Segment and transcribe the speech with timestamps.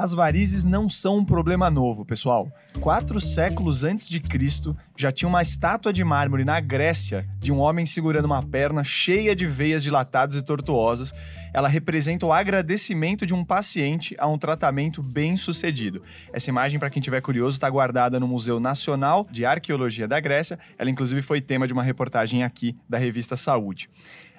[0.00, 2.50] As varizes não são um problema novo, pessoal.
[2.80, 7.60] Quatro séculos antes de Cristo, já tinha uma estátua de mármore na Grécia de um
[7.60, 11.12] homem segurando uma perna cheia de veias dilatadas e tortuosas.
[11.52, 16.02] Ela representa o agradecimento de um paciente a um tratamento bem sucedido.
[16.32, 20.58] Essa imagem, para quem tiver curioso, está guardada no Museu Nacional de Arqueologia da Grécia.
[20.78, 23.90] Ela, inclusive, foi tema de uma reportagem aqui da revista Saúde.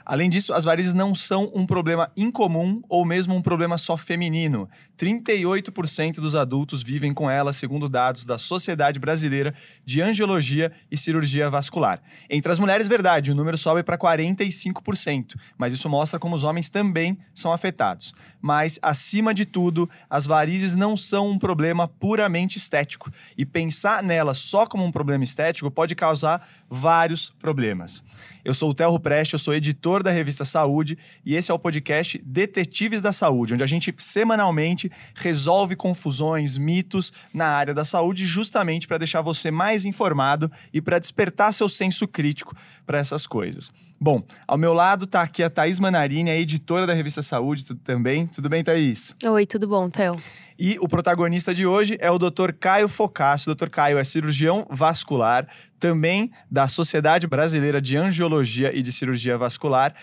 [0.05, 4.67] Além disso, as varizes não são um problema incomum ou mesmo um problema só feminino.
[5.01, 9.51] 38% dos adultos vivem com elas, segundo dados da Sociedade Brasileira
[9.83, 11.99] de Angiologia e Cirurgia Vascular.
[12.29, 16.69] Entre as mulheres, verdade, o número sobe para 45%, mas isso mostra como os homens
[16.69, 18.13] também são afetados.
[18.39, 24.37] Mas, acima de tudo, as varizes não são um problema puramente estético, e pensar nelas
[24.37, 28.03] só como um problema estético pode causar vários problemas.
[28.43, 31.59] Eu sou o Telro Preste, eu sou editor da revista Saúde, e esse é o
[31.59, 38.25] podcast Detetives da Saúde, onde a gente semanalmente resolve confusões, mitos na área da saúde,
[38.25, 43.71] justamente para deixar você mais informado e para despertar seu senso crítico para essas coisas.
[44.03, 47.81] Bom, ao meu lado está aqui a Thaís Manarini, a editora da revista Saúde, tudo
[47.81, 48.25] também?
[48.25, 49.15] Tudo bem, Thaís?
[49.23, 50.17] Oi, tudo bom, Theo?
[50.57, 52.51] E o protagonista de hoje é o Dr.
[52.59, 53.51] Caio Focasso.
[53.51, 53.69] O Dr.
[53.69, 55.47] Caio é cirurgião vascular,
[55.79, 59.93] também da Sociedade Brasileira de Angiologia e de Cirurgia Vascular,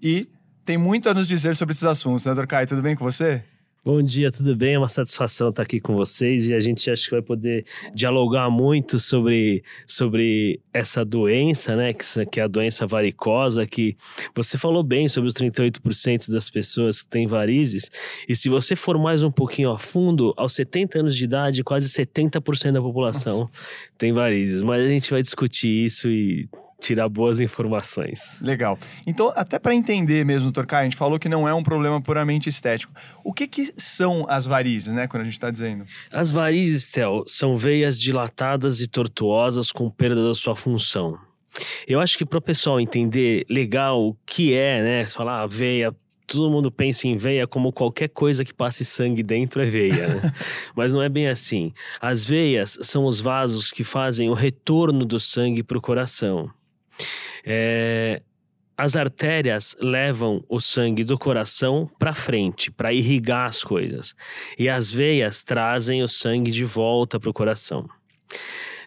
[0.00, 0.28] e
[0.64, 2.46] tem muito a nos dizer sobre esses assuntos, né, Dr.
[2.46, 2.66] Caio?
[2.66, 3.44] Tudo bem com você?
[3.84, 4.74] Bom dia, tudo bem?
[4.74, 8.48] É uma satisfação estar aqui com vocês e a gente acho que vai poder dialogar
[8.48, 11.92] muito sobre, sobre essa doença, né?
[11.92, 13.96] Que, que é a doença varicosa, que
[14.36, 17.90] você falou bem sobre os 38% das pessoas que têm varizes.
[18.28, 21.88] E se você for mais um pouquinho a fundo, aos 70 anos de idade, quase
[21.88, 23.50] 70% da população Nossa.
[23.98, 24.62] tem varizes.
[24.62, 26.48] Mas a gente vai discutir isso e
[26.82, 28.36] tirar boas informações.
[28.40, 28.78] Legal.
[29.06, 30.52] Então, até para entender mesmo.
[30.52, 32.92] Caio, a gente falou que não é um problema puramente estético.
[33.24, 35.84] O que, que são as varizes, né, quando a gente está dizendo?
[36.12, 41.18] As varizes, Theo, são veias dilatadas e tortuosas com perda da sua função.
[41.86, 45.94] Eu acho que para o pessoal entender legal o que é, né, falar ah, veia,
[46.26, 50.32] todo mundo pensa em veia como qualquer coisa que passe sangue dentro é veia, né?
[50.74, 51.72] mas não é bem assim.
[52.00, 56.50] As veias são os vasos que fazem o retorno do sangue para o coração.
[57.44, 58.22] É,
[58.76, 64.14] as artérias levam o sangue do coração para frente, para irrigar as coisas.
[64.58, 67.88] E as veias trazem o sangue de volta para o coração.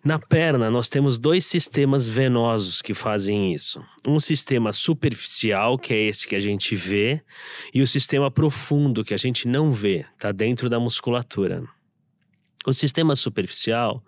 [0.03, 3.83] Na perna, nós temos dois sistemas venosos que fazem isso.
[4.07, 7.23] Um sistema superficial, que é esse que a gente vê,
[7.73, 11.63] e o sistema profundo, que a gente não vê, está dentro da musculatura.
[12.65, 14.03] O sistema superficial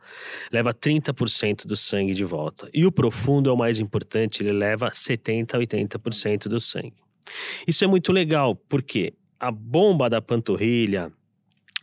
[0.52, 2.70] leva 30% do sangue de volta.
[2.74, 6.96] E o profundo é o mais importante, ele leva 70% a 80% do sangue.
[7.68, 11.12] Isso é muito legal, porque a bomba da panturrilha,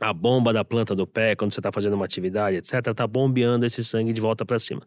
[0.00, 3.64] a bomba da planta do pé, quando você está fazendo uma atividade, etc., está bombeando
[3.64, 4.82] esse sangue de volta para cima.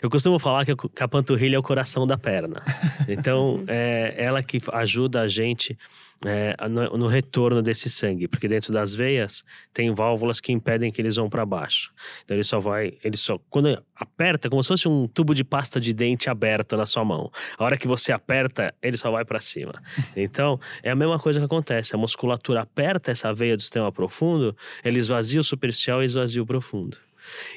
[0.00, 2.62] Eu costumo falar que a panturrilha é o coração da perna.
[3.08, 5.76] Então, é ela que ajuda a gente
[6.24, 11.00] é, no, no, retorno desse sangue, porque dentro das veias tem válvulas que impedem que
[11.00, 11.92] eles vão para baixo.
[12.24, 15.80] Então ele só vai, ele só quando aperta, como se fosse um tubo de pasta
[15.80, 17.30] de dente aberto na sua mão.
[17.58, 19.72] A hora que você aperta, ele só vai para cima.
[20.14, 21.94] Então é a mesma coisa que acontece.
[21.94, 26.46] A musculatura aperta essa veia do sistema profundo, ele esvazia o superficial e esvazia o
[26.46, 26.96] profundo.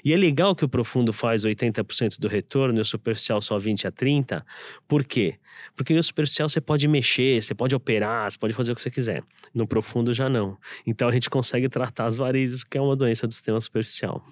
[0.03, 3.87] E é legal que o profundo faz 80% do retorno e o superficial só 20
[3.87, 4.45] a 30.
[4.87, 5.35] Por quê?
[5.75, 8.91] Porque no superficial você pode mexer, você pode operar, você pode fazer o que você
[8.91, 9.23] quiser.
[9.53, 10.57] No profundo já não.
[10.85, 14.25] Então a gente consegue tratar as varizes, que é uma doença do sistema superficial.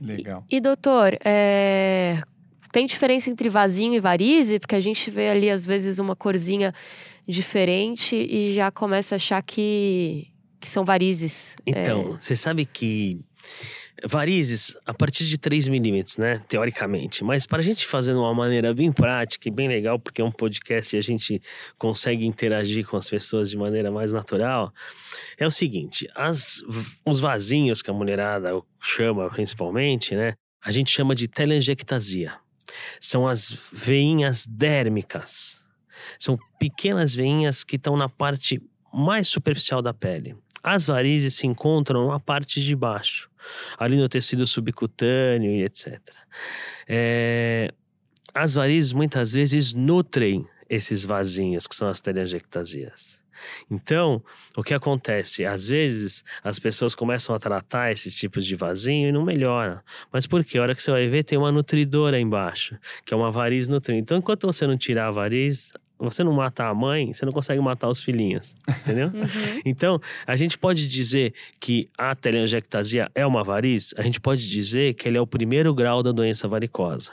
[0.00, 0.44] Legal.
[0.50, 2.20] E, e doutor, é...
[2.72, 4.58] tem diferença entre vasinho e varize?
[4.58, 6.74] Porque a gente vê ali às vezes uma corzinha
[7.26, 10.28] diferente e já começa a achar que,
[10.60, 11.56] que são varizes.
[11.64, 12.20] Então, é...
[12.20, 13.20] você sabe que
[14.04, 16.42] Varizes a partir de 3 milímetros, né?
[16.48, 17.22] Teoricamente.
[17.22, 20.24] Mas para a gente fazer de uma maneira bem prática e bem legal, porque é
[20.24, 21.40] um podcast e a gente
[21.78, 24.72] consegue interagir com as pessoas de maneira mais natural,
[25.38, 26.62] é o seguinte: as,
[27.04, 28.50] os vasinhos que a mulherada
[28.80, 30.34] chama principalmente, né?
[30.64, 32.32] A gente chama de telangiectasia.
[33.00, 35.62] São as veinhas dérmicas.
[36.18, 38.60] São pequenas veinhas que estão na parte
[38.92, 40.36] mais superficial da pele.
[40.62, 43.28] As varizes se encontram na parte de baixo,
[43.78, 46.00] ali no tecido subcutâneo e etc.
[46.88, 47.72] É,
[48.34, 53.20] as varizes muitas vezes nutrem esses vasinhos, que são as telangiectasias.
[53.70, 54.22] Então,
[54.56, 55.44] o que acontece?
[55.44, 59.82] Às vezes, as pessoas começam a tratar esses tipos de vasinho e não melhora.
[60.12, 60.58] Mas por quê?
[60.58, 64.00] A hora que você vai ver, tem uma nutridora embaixo, que é uma variz nutrindo.
[64.00, 65.72] Então, enquanto você não tirar a variz,
[66.10, 69.10] você não mata a mãe, você não consegue matar os filhinhos, entendeu?
[69.64, 73.94] Então, a gente pode dizer que a telangiectasia é uma variz?
[73.96, 77.12] A gente pode dizer que ele é o primeiro grau da doença varicosa.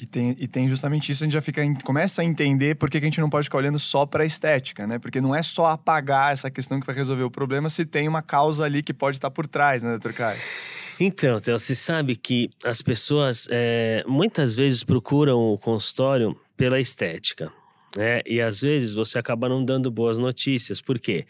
[0.00, 2.98] E tem, e tem justamente isso, a gente já fica, começa a entender por que,
[2.98, 4.98] a gente não pode ficar olhando só para a estética, né?
[4.98, 8.22] Porque não é só apagar essa questão que vai resolver o problema se tem uma
[8.22, 10.38] causa ali que pode estar por trás, né, doutor Caio?
[11.00, 17.50] Então, você sabe que as pessoas é, muitas vezes procuram o consultório pela estética
[17.96, 18.20] né?
[18.26, 20.80] E às vezes você acaba não dando boas notícias.
[20.80, 21.26] Por quê?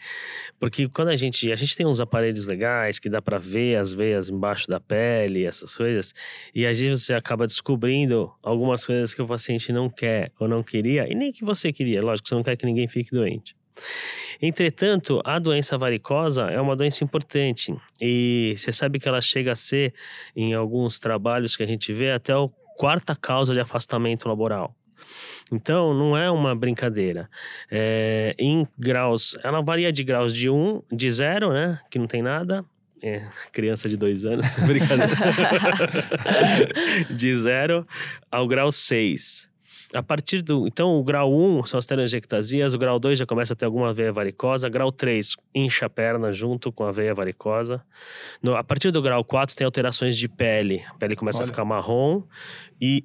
[0.59, 3.93] Porque quando a gente a gente tem uns aparelhos legais que dá para ver as
[3.93, 6.13] veias embaixo da pele, essas coisas,
[6.53, 10.61] e às vezes você acaba descobrindo algumas coisas que o paciente não quer ou não
[10.61, 12.01] queria e nem que você queria.
[12.01, 13.55] Lógico, você não quer que ninguém fique doente.
[14.41, 19.55] Entretanto, a doença varicosa é uma doença importante e você sabe que ela chega a
[19.55, 19.93] ser,
[20.35, 22.45] em alguns trabalhos que a gente vê, até a
[22.77, 24.75] quarta causa de afastamento laboral.
[25.51, 27.29] Então, não é uma brincadeira.
[27.71, 31.79] É, em graus, ela varia de graus de 1, um, de 0, né?
[31.89, 32.63] Que não tem nada.
[33.01, 35.15] É, criança de dois anos, brincadeira.
[37.09, 37.87] de 0
[38.29, 39.49] ao grau 6.
[39.93, 40.67] A partir do.
[40.67, 43.91] Então, o grau 1 são as telangiectasias, o grau 2 já começa a ter alguma
[43.91, 47.83] veia varicosa, grau 3 incha a perna junto com a veia varicosa.
[48.41, 51.45] No, a partir do grau 4 tem alterações de pele, a pele começa Olha.
[51.45, 52.21] a ficar marrom
[52.79, 53.03] e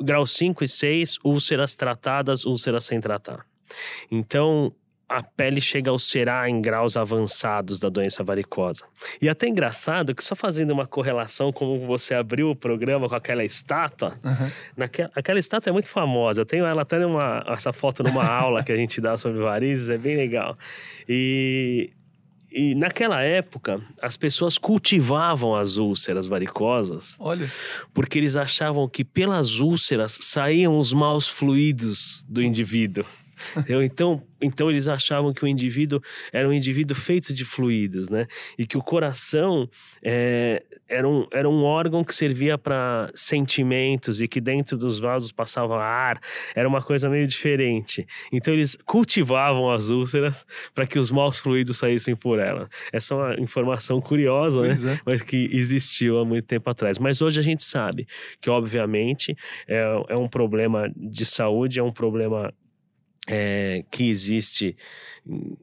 [0.00, 3.46] grau 5 e 6, úlceras tratadas, úlceras sem tratar.
[4.10, 4.74] Então,
[5.10, 8.84] a pele chega a ulcerar em graus avançados da doença varicosa.
[9.20, 13.44] E até engraçado que só fazendo uma correlação como você abriu o programa com aquela
[13.44, 14.50] estátua, uhum.
[14.76, 16.42] naquela, aquela estátua é muito famosa.
[16.42, 19.90] Eu tenho ela até numa, essa foto numa aula que a gente dá sobre varizes,
[19.90, 20.56] é bem legal.
[21.08, 21.90] E
[22.52, 27.14] e naquela época, as pessoas cultivavam as úlceras varicosas.
[27.18, 27.50] Olha.
[27.94, 33.04] Porque eles achavam que pelas úlceras saíam os maus fluidos do indivíduo.
[33.82, 36.00] Então, então eles achavam que o indivíduo
[36.32, 38.26] era um indivíduo feito de fluidos, né?
[38.58, 39.68] E que o coração
[40.02, 45.32] é, era, um, era um órgão que servia para sentimentos e que dentro dos vasos
[45.32, 46.20] passava ar.
[46.54, 48.06] Era uma coisa meio diferente.
[48.32, 52.68] Então eles cultivavam as úlceras para que os maus fluidos saíssem por ela.
[52.92, 54.74] Essa é uma informação curiosa, né?
[54.74, 55.00] É.
[55.04, 56.98] Mas que existiu há muito tempo atrás.
[56.98, 58.06] Mas hoje a gente sabe
[58.40, 59.36] que, obviamente,
[59.68, 62.52] é, é um problema de saúde, é um problema
[63.26, 64.76] é, que existe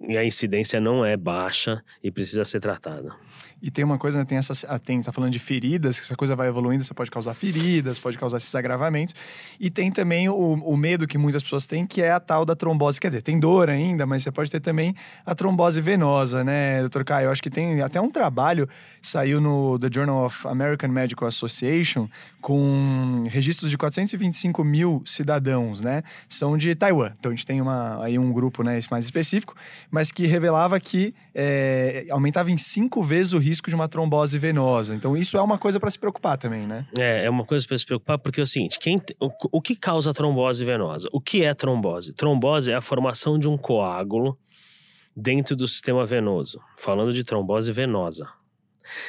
[0.08, 3.16] e a incidência não é baixa e precisa ser tratada.
[3.62, 6.16] E tem uma coisa, né, tem essa, ah, tem, tá falando de feridas, que essa
[6.16, 9.16] coisa vai evoluindo, você pode causar feridas, pode causar esses agravamentos.
[9.60, 12.56] E tem também o, o medo que muitas pessoas têm, que é a tal da
[12.56, 13.00] trombose.
[13.00, 14.96] Quer dizer, tem dor ainda, mas você pode ter também
[15.26, 17.26] a trombose venosa, né, doutor Caio?
[17.28, 18.70] Eu acho que tem até um trabalho,
[19.02, 22.08] saiu no The Journal of American Medical Association,
[22.42, 26.04] com registros de 425 mil cidadãos, né?
[26.30, 27.12] São de Taiwan.
[27.20, 29.56] Então a gente tem uma, aí um grupo né, mais específico,
[29.90, 34.94] mas que revelava que é, aumentava em cinco vezes o risco de uma trombose venosa.
[34.96, 36.86] Então, isso é uma coisa para se preocupar também, né?
[36.98, 39.76] É, é uma coisa para se preocupar, porque é o seguinte: quem, o, o que
[39.76, 41.08] causa trombose venosa?
[41.12, 42.14] O que é trombose?
[42.14, 44.38] Trombose é a formação de um coágulo
[45.16, 46.60] dentro do sistema venoso.
[46.78, 48.28] Falando de trombose venosa.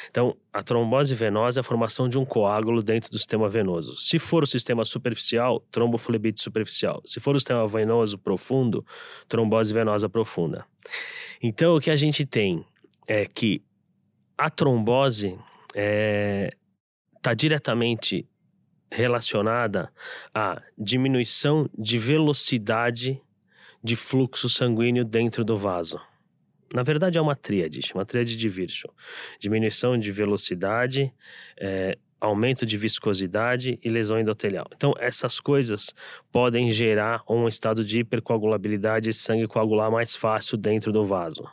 [0.09, 3.97] Então, a trombose venosa é a formação de um coágulo dentro do sistema venoso.
[3.97, 7.01] Se for o sistema superficial, tromboflebite superficial.
[7.05, 8.85] Se for o sistema venoso profundo,
[9.27, 10.65] trombose venosa profunda.
[11.41, 12.65] Então, o que a gente tem
[13.07, 13.61] é que
[14.39, 15.41] a trombose está
[15.75, 16.51] é,
[17.21, 18.25] tá diretamente
[18.89, 19.91] relacionada
[20.33, 23.21] à diminuição de velocidade
[23.83, 25.99] de fluxo sanguíneo dentro do vaso.
[26.73, 28.93] Na verdade, é uma tríade, uma tríade de Virchow.
[29.39, 31.13] Diminuição de velocidade,
[31.59, 34.67] é, aumento de viscosidade e lesão endotelial.
[34.73, 35.93] Então, essas coisas
[36.31, 41.45] podem gerar um estado de hipercoagulabilidade e sangue coagular mais fácil dentro do vaso.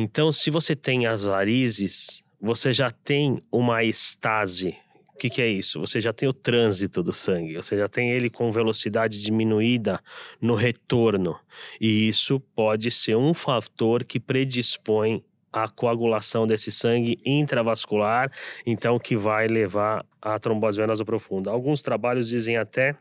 [0.00, 4.76] Então, se você tem as varizes, você já tem uma estase.
[5.12, 5.80] O que, que, é isso?
[5.80, 10.00] Você já tem o trânsito do sangue, você já tem ele com velocidade diminuída
[10.40, 11.36] no retorno.
[11.80, 18.30] E isso pode ser um fator que predispõe a coagulação desse sangue intravascular,
[18.64, 21.50] então que vai levar à trombose venosa profunda.
[21.50, 22.94] Alguns trabalhos dizem até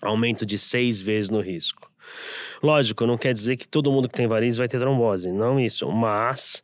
[0.00, 1.92] aumento de seis vezes no risco.
[2.62, 5.90] Lógico, não quer dizer que todo mundo que tem varizes vai ter trombose, não isso,
[5.90, 6.62] mas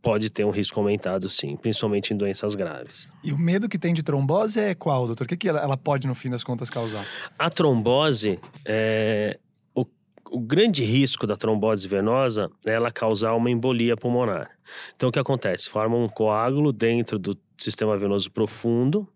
[0.00, 3.08] pode ter um risco aumentado sim, principalmente em doenças graves.
[3.22, 5.24] E o medo que tem de trombose é qual, doutor?
[5.24, 7.04] O que, que ela pode, no fim das contas, causar?
[7.38, 9.38] A trombose, é...
[9.74, 9.84] o,
[10.30, 14.50] o grande risco da trombose venosa é ela causar uma embolia pulmonar.
[14.94, 15.68] Então, o que acontece?
[15.68, 19.06] Forma um coágulo dentro do sistema venoso profundo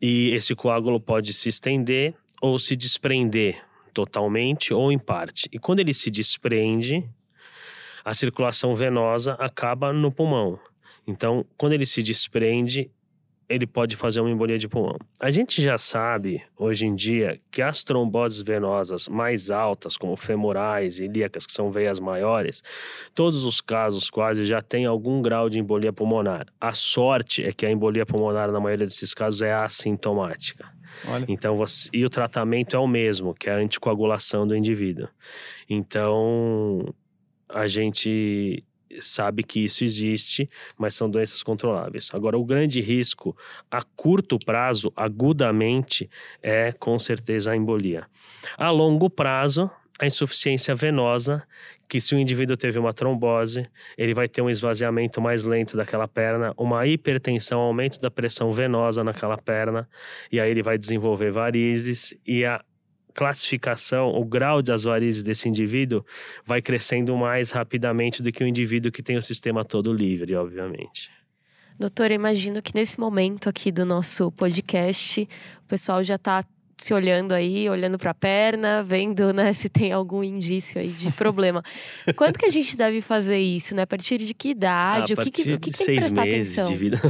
[0.00, 3.65] e esse coágulo pode se estender ou se desprender
[3.96, 5.48] totalmente ou em parte.
[5.50, 7.02] E quando ele se desprende,
[8.04, 10.60] a circulação venosa acaba no pulmão.
[11.06, 12.90] Então, quando ele se desprende,
[13.48, 14.96] ele pode fazer uma embolia de pulmão.
[15.20, 20.98] A gente já sabe, hoje em dia, que as tromboses venosas mais altas, como femorais
[20.98, 22.62] e ilíacas, que são veias maiores,
[23.14, 26.46] todos os casos quase já têm algum grau de embolia pulmonar.
[26.60, 30.68] A sorte é que a embolia pulmonar, na maioria desses casos, é assintomática.
[31.08, 31.24] Olha.
[31.28, 35.08] Então, você, e o tratamento é o mesmo, que é a anticoagulação do indivíduo.
[35.68, 36.94] Então,
[37.48, 38.64] a gente
[39.00, 42.10] sabe que isso existe, mas são doenças controláveis.
[42.12, 43.36] Agora, o grande risco
[43.70, 46.08] a curto prazo, agudamente,
[46.42, 48.06] é com certeza a embolia.
[48.56, 51.42] A longo prazo, a insuficiência venosa,
[51.88, 56.08] que se o indivíduo teve uma trombose, ele vai ter um esvaziamento mais lento daquela
[56.08, 59.88] perna, uma hipertensão, aumento da pressão venosa naquela perna,
[60.30, 62.62] e aí ele vai desenvolver varizes e a
[63.16, 66.04] classificação, o grau das varizes desse indivíduo
[66.44, 71.10] vai crescendo mais rapidamente do que o indivíduo que tem o sistema todo livre, obviamente.
[71.78, 75.26] Doutor, imagino que nesse momento aqui do nosso podcast,
[75.62, 76.44] o pessoal já está
[76.76, 81.10] se olhando aí, olhando para a perna, vendo né, se tem algum indício aí de
[81.12, 81.62] problema.
[82.14, 83.82] Quando que a gente deve fazer isso, né?
[83.82, 85.14] A partir de que idade?
[85.14, 86.68] A o que, que, o que, de que tem que seis meses atenção?
[86.68, 87.00] de vida.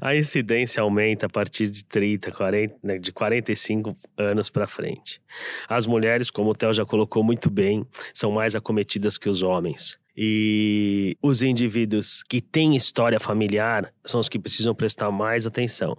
[0.00, 5.20] a incidência aumenta a partir de 30, 40, né, de 45 anos para frente.
[5.68, 9.98] As mulheres, como o Theo já colocou muito bem, são mais acometidas que os homens.
[10.16, 15.96] E os indivíduos que têm história familiar são os que precisam prestar mais atenção.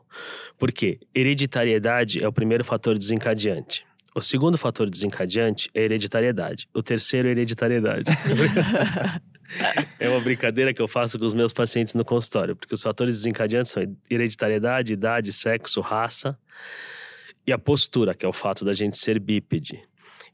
[0.58, 1.00] Por quê?
[1.14, 3.86] Hereditariedade é o primeiro fator desencadeante.
[4.16, 6.68] O segundo fator desencadeante é hereditariedade.
[6.74, 8.06] O terceiro é hereditariedade.
[10.00, 13.20] é uma brincadeira que eu faço com os meus pacientes no consultório, porque os fatores
[13.20, 16.36] desencadeantes são hereditariedade, idade, sexo, raça
[17.46, 19.80] e a postura, que é o fato da gente ser bípede.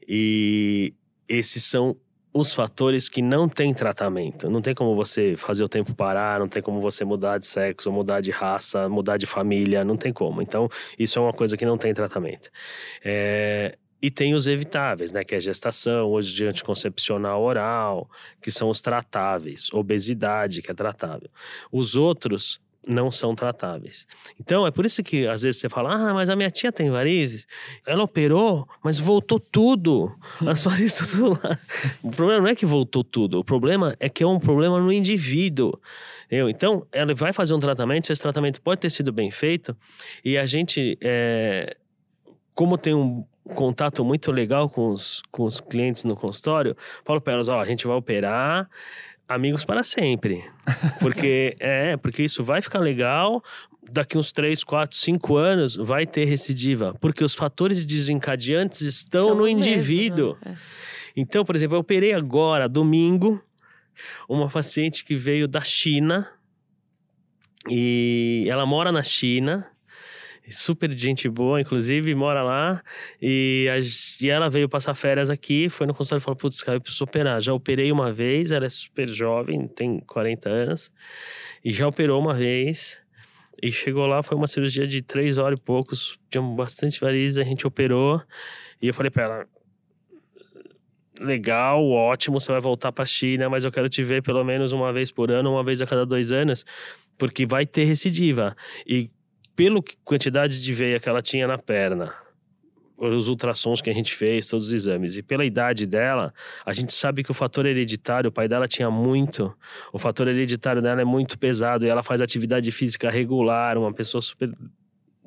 [0.08, 0.94] E
[1.28, 1.94] esses são
[2.34, 4.50] os fatores que não têm tratamento.
[4.50, 7.92] Não tem como você fazer o tempo parar, não tem como você mudar de sexo,
[7.92, 10.42] mudar de raça, mudar de família, não tem como.
[10.42, 12.50] Então, isso é uma coisa que não tem tratamento.
[13.04, 15.24] É, E tem os evitáveis, né?
[15.24, 18.10] Que é gestação, hoje de anticoncepcional oral,
[18.42, 19.72] que são os tratáveis.
[19.72, 21.30] Obesidade, que é tratável.
[21.72, 24.06] Os outros não são tratáveis.
[24.38, 26.90] Então, é por isso que às vezes você fala: ah, mas a minha tia tem
[26.90, 27.46] varizes.
[27.86, 30.14] Ela operou, mas voltou tudo.
[30.46, 31.58] As varizes estão tudo lá.
[32.02, 33.40] O problema não é que voltou tudo.
[33.40, 35.78] O problema é que é um problema no indivíduo.
[36.26, 36.48] entendeu?
[36.48, 39.76] Então, ela vai fazer um tratamento, esse tratamento pode ter sido bem feito,
[40.24, 41.76] e a gente, é,
[42.54, 43.24] como tem um
[43.54, 47.64] contato muito legal com os, com os clientes no consultório, falo para elas: ó, a
[47.64, 48.68] gente vai operar
[49.28, 50.44] amigos para sempre.
[51.00, 53.42] Porque é, porque isso vai ficar legal.
[53.90, 56.94] Daqui uns 3, 4, 5 anos vai ter recidiva.
[57.00, 60.36] Porque os fatores desencadeantes estão São no os mesmos, indivíduo.
[60.44, 60.56] né?
[61.16, 63.40] Então, por exemplo, eu operei agora, domingo,
[64.28, 66.26] uma paciente que veio da China.
[67.70, 69.66] E ela mora na China.
[70.50, 72.82] Super gente boa, inclusive, mora lá.
[73.20, 73.78] E, a-
[74.24, 77.04] e ela veio passar férias aqui, foi no consultório e falou: Putz, cara, eu preciso
[77.04, 77.40] operar.
[77.40, 80.90] Já operei uma vez, ela é super jovem, tem 40 anos.
[81.64, 82.98] E já operou uma vez.
[83.62, 86.18] E chegou lá, foi uma cirurgia de três horas e poucos.
[86.30, 88.20] Tinha bastante varizes, a gente operou.
[88.82, 89.46] E eu falei pra ela:
[91.20, 94.92] legal, ótimo, você vai voltar pra China, mas eu quero te ver pelo menos uma
[94.92, 96.64] vez por ano, uma vez a cada dois anos,
[97.16, 98.56] porque vai ter recidiva.
[98.86, 99.10] E
[99.82, 102.12] que- quantidade de veia que ela tinha na perna,
[102.96, 106.32] os ultrassons que a gente fez, todos os exames, e pela idade dela,
[106.64, 109.52] a gente sabe que o fator hereditário, o pai dela tinha muito,
[109.92, 114.20] o fator hereditário dela é muito pesado, e ela faz atividade física regular, uma pessoa
[114.22, 114.52] super,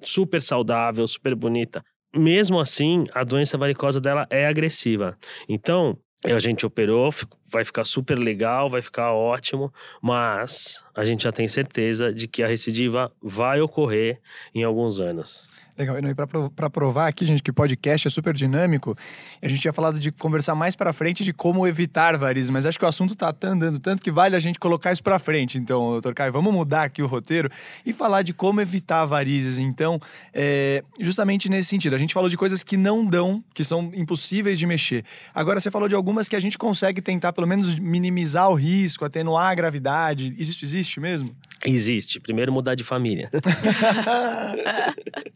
[0.01, 1.84] super saudável, super bonita.
[2.15, 5.17] Mesmo assim, a doença varicosa dela é agressiva.
[5.48, 7.09] Então, a gente operou,
[7.50, 9.71] vai ficar super legal, vai ficar ótimo,
[10.01, 14.19] mas a gente já tem certeza de que a recidiva vai ocorrer
[14.53, 15.47] em alguns anos.
[15.77, 18.96] Legal, e para pra provar aqui, gente, que podcast é super dinâmico,
[19.39, 22.79] a gente tinha falado de conversar mais pra frente de como evitar varizes, mas acho
[22.79, 25.60] que o assunto tá andando tanto que vale a gente colocar isso pra frente.
[25.60, 27.48] Então, doutor Caio, vamos mudar aqui o roteiro
[27.86, 29.60] e falar de como evitar varizes.
[29.60, 30.00] Então,
[30.34, 34.57] é, justamente nesse sentido, a gente falou de coisas que não dão, que são impossíveis
[34.57, 35.05] de mexer.
[35.31, 39.05] Agora, você falou de algumas que a gente consegue tentar, pelo menos, minimizar o risco,
[39.05, 40.34] atenuar a gravidade.
[40.39, 41.36] Isso existe mesmo?
[41.63, 42.19] Existe.
[42.19, 43.29] Primeiro, mudar de família.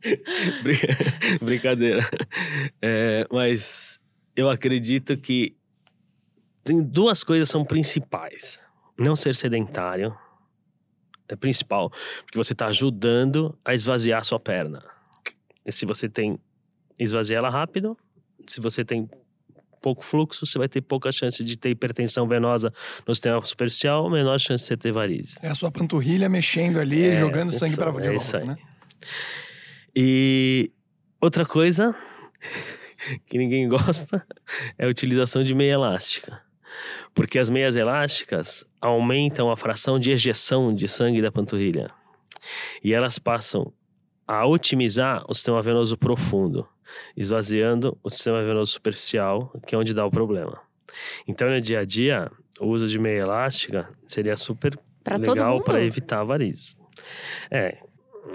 [0.63, 0.77] Brin-
[1.41, 2.07] Brincadeira.
[2.81, 3.99] É, mas
[4.35, 5.55] eu acredito que
[6.63, 8.59] tem duas coisas são principais.
[8.97, 10.15] Não ser sedentário
[11.27, 11.89] é principal,
[12.23, 14.83] porque você está ajudando a esvaziar a sua perna.
[15.69, 16.37] se você tem
[16.99, 17.97] esvazia ela rápido,
[18.45, 19.09] se você tem
[19.81, 22.71] pouco fluxo, você vai ter pouca chance de ter hipertensão venosa
[23.07, 25.37] no sistema superficial, menor chance de você ter varizes.
[25.41, 28.47] É a sua panturrilha mexendo ali, É, jogando sangue para de é isso volta, aí.
[28.47, 28.55] né?
[29.95, 30.71] E
[31.19, 31.95] outra coisa
[33.25, 34.25] que ninguém gosta
[34.77, 36.41] é a utilização de meia elástica.
[37.13, 41.89] Porque as meias elásticas aumentam a fração de ejeção de sangue da panturrilha.
[42.83, 43.73] E elas passam
[44.27, 46.67] a otimizar o sistema venoso profundo,
[47.15, 50.61] esvaziando o sistema venoso superficial, que é onde dá o problema.
[51.27, 55.83] Então, no dia a dia, o uso de meia elástica seria super Pra legal para
[55.83, 56.77] evitar varizes.
[57.49, 57.79] É,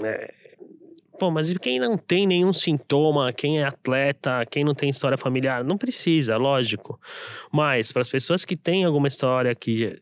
[0.02, 0.34] é.
[1.18, 5.16] Pô, mas e quem não tem nenhum sintoma, quem é atleta, quem não tem história
[5.16, 7.00] familiar, não precisa, lógico.
[7.50, 9.98] Mas para as pessoas que têm alguma história que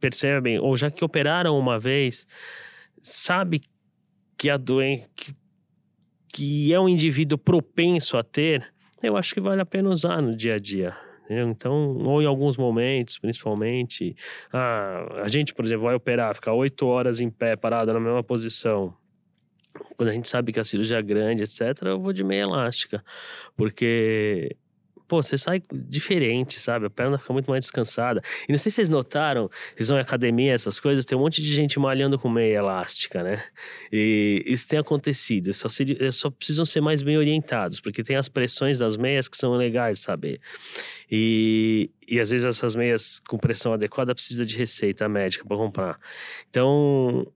[0.00, 2.26] percebem ou já que operaram uma vez,
[3.02, 3.60] sabe
[4.36, 5.34] que a doença que,
[6.32, 10.34] que é um indivíduo propenso a ter, eu acho que vale a pena usar no
[10.34, 10.94] dia a dia.
[11.28, 14.14] Então, ou em alguns momentos, principalmente,
[14.52, 18.22] ah, a gente, por exemplo, vai operar, ficar oito horas em pé, parado na mesma
[18.22, 18.94] posição.
[19.96, 23.04] Quando a gente sabe que a cirurgia é grande, etc., eu vou de meia elástica.
[23.56, 24.56] Porque,
[25.06, 26.86] pô, você sai diferente, sabe?
[26.86, 28.20] A perna fica muito mais descansada.
[28.48, 31.42] E não sei se vocês notaram, vocês vão em academia, essas coisas, tem um monte
[31.42, 33.42] de gente malhando com meia elástica, né?
[33.92, 35.52] E isso tem acontecido.
[35.52, 35.68] Só,
[36.10, 40.00] só precisam ser mais bem orientados, porque tem as pressões das meias que são legais
[40.00, 40.40] saber.
[41.10, 45.98] E, e às vezes essas meias com pressão adequada precisa de receita médica para comprar.
[46.48, 47.26] Então,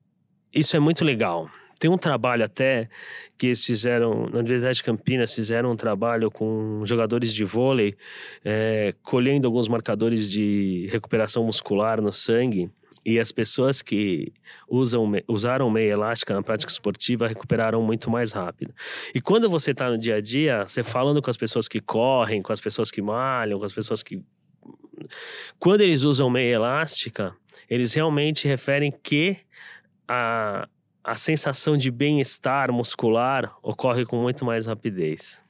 [0.52, 1.50] isso é muito legal.
[1.78, 2.88] Tem um trabalho até
[3.36, 7.94] que eles fizeram na Universidade de Campinas, fizeram um trabalho com jogadores de vôlei,
[8.44, 12.70] é, colhendo alguns marcadores de recuperação muscular no sangue.
[13.06, 14.32] E as pessoas que
[14.68, 18.74] usam, usaram meia elástica na prática esportiva recuperaram muito mais rápido.
[19.14, 22.42] E quando você está no dia a dia, você falando com as pessoas que correm,
[22.42, 24.20] com as pessoas que malham, com as pessoas que.
[25.58, 27.34] Quando eles usam meia elástica,
[27.70, 29.38] eles realmente referem que
[30.06, 30.68] a,
[31.10, 35.40] a sensação de bem-estar muscular ocorre com muito mais rapidez.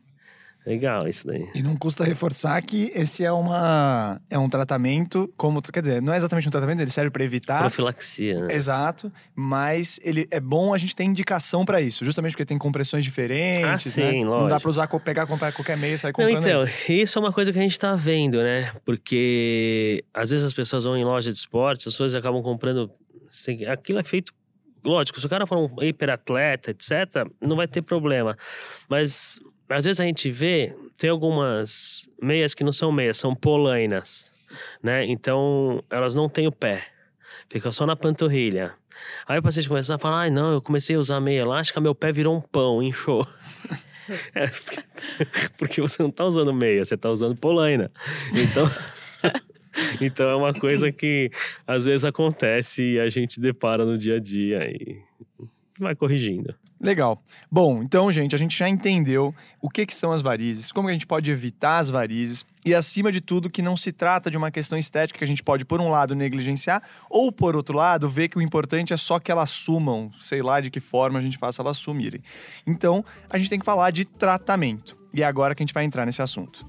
[0.66, 1.48] Legal isso daí.
[1.54, 6.12] E não custa reforçar que esse é uma é um tratamento, como quer dizer, não
[6.12, 7.60] é exatamente um tratamento, ele serve para evitar.
[7.60, 8.54] Profilaxia, né?
[8.54, 13.02] Exato, mas ele é bom a gente ter indicação para isso, justamente porque tem compressões
[13.02, 14.12] diferentes, Ah, né?
[14.12, 14.60] sim, Não dá lógico.
[14.60, 16.44] para usar, pegar, comprar qualquer meia e sair Não, comprando.
[16.46, 18.70] então, isso é uma coisa que a gente tá vendo, né?
[18.84, 22.90] Porque às vezes as pessoas vão em loja de esportes, as pessoas acabam comprando.
[23.26, 24.32] assim, Aquilo é feito.
[24.84, 28.36] Lógico, se o cara for um hiperatleta, etc., não vai ter problema.
[28.88, 34.32] Mas às vezes a gente vê, tem algumas meias que não são meias, são polainas,
[34.82, 35.04] né?
[35.06, 36.86] Então elas não têm o pé,
[37.48, 38.74] fica só na panturrilha.
[39.26, 41.94] Aí o paciente começa a falar: ai, não, eu comecei a usar meia elástica, meu
[41.94, 43.26] pé virou um pão, inchou.
[44.34, 44.46] É,
[45.58, 47.90] porque você não tá usando meia, você tá usando polaina.
[48.32, 48.64] Então,
[50.00, 51.30] então é uma coisa que
[51.66, 55.00] às vezes acontece e a gente depara no dia a dia e
[55.78, 56.54] vai corrigindo.
[56.80, 57.20] Legal.
[57.50, 60.92] Bom, então, gente, a gente já entendeu o que, que são as varizes, como a
[60.92, 64.50] gente pode evitar as varizes e, acima de tudo, que não se trata de uma
[64.50, 68.28] questão estética que a gente pode, por um lado, negligenciar ou, por outro lado, ver
[68.28, 71.36] que o importante é só que elas sumam, sei lá de que forma a gente
[71.36, 72.22] faça elas sumirem.
[72.64, 74.96] Então, a gente tem que falar de tratamento.
[75.12, 76.64] E é agora que a gente vai entrar nesse assunto.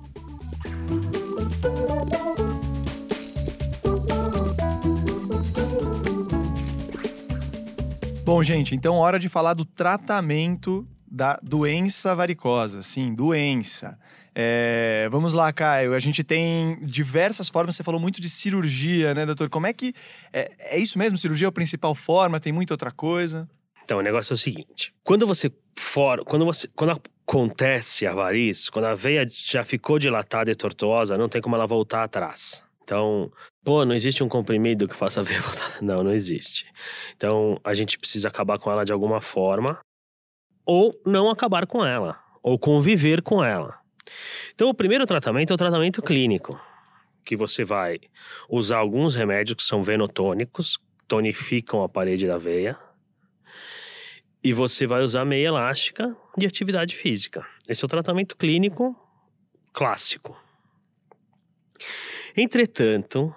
[8.30, 12.84] Bom, gente, então hora de falar do tratamento da doença varicosa.
[12.84, 13.98] Sim, doença.
[14.36, 15.96] É, vamos lá, Caio.
[15.96, 17.76] A gente tem diversas formas.
[17.76, 19.50] Você falou muito de cirurgia, né, doutor?
[19.50, 19.96] Como é que.
[20.32, 21.18] É, é isso mesmo?
[21.18, 22.40] Cirurgia é a principal forma?
[22.40, 23.50] Tem muita outra coisa?
[23.84, 28.70] Então, o negócio é o seguinte: quando você for, quando você, quando acontece a variz,
[28.70, 32.62] quando a veia já ficou dilatada e tortuosa, não tem como ela voltar atrás.
[32.90, 33.32] Então,
[33.64, 35.80] pô, não existe um comprimido que faça voltar.
[35.80, 36.66] Não, não existe.
[37.16, 39.80] Então, a gente precisa acabar com ela de alguma forma,
[40.66, 43.78] ou não acabar com ela, ou conviver com ela.
[44.56, 46.60] Então, o primeiro tratamento é o tratamento clínico,
[47.24, 48.00] que você vai
[48.50, 52.76] usar alguns remédios que são venotônicos, tonificam a parede da veia,
[54.44, 57.46] e você vai usar meia elástica de atividade física.
[57.68, 58.96] Esse é o tratamento clínico
[59.72, 60.36] clássico.
[62.36, 63.34] Entretanto,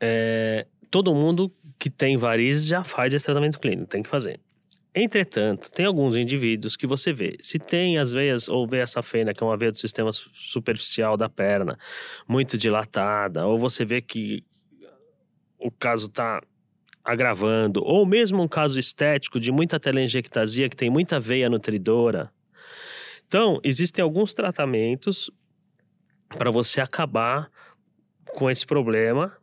[0.00, 4.40] é, todo mundo que tem varizes já faz esse tratamento clínico, tem que fazer.
[4.94, 9.42] Entretanto, tem alguns indivíduos que você vê, se tem as veias ou veia safena, que
[9.42, 11.78] é uma veia do sistema su- superficial da perna,
[12.26, 14.42] muito dilatada, ou você vê que
[15.58, 16.40] o caso está
[17.04, 22.32] agravando, ou mesmo um caso estético de muita telangiectasia, que tem muita veia nutridora,
[23.26, 25.30] Então, existem alguns tratamentos
[26.28, 27.50] para você acabar
[28.34, 29.36] com esse problema,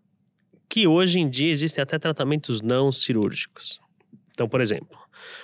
[0.69, 3.79] que hoje em dia existem até tratamentos não cirúrgicos.
[4.31, 4.97] Então, por exemplo,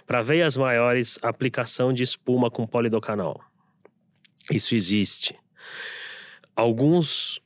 [0.05, 3.39] para veias maiores, aplicação de espuma com polidocanol.
[4.51, 5.35] Isso existe.
[6.55, 7.39] Alguns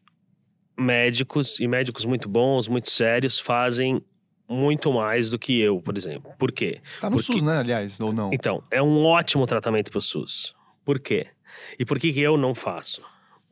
[0.77, 4.01] médicos e médicos muito bons, muito sérios, fazem
[4.47, 6.31] muito mais do que eu, por exemplo.
[6.37, 6.81] Por quê?
[6.99, 8.31] Tá no Porque- SUS, né, aliás, ou não?
[8.33, 10.53] Então, é um ótimo tratamento para o SUS.
[10.83, 11.27] Por quê?
[11.77, 13.01] E por que, que eu não faço?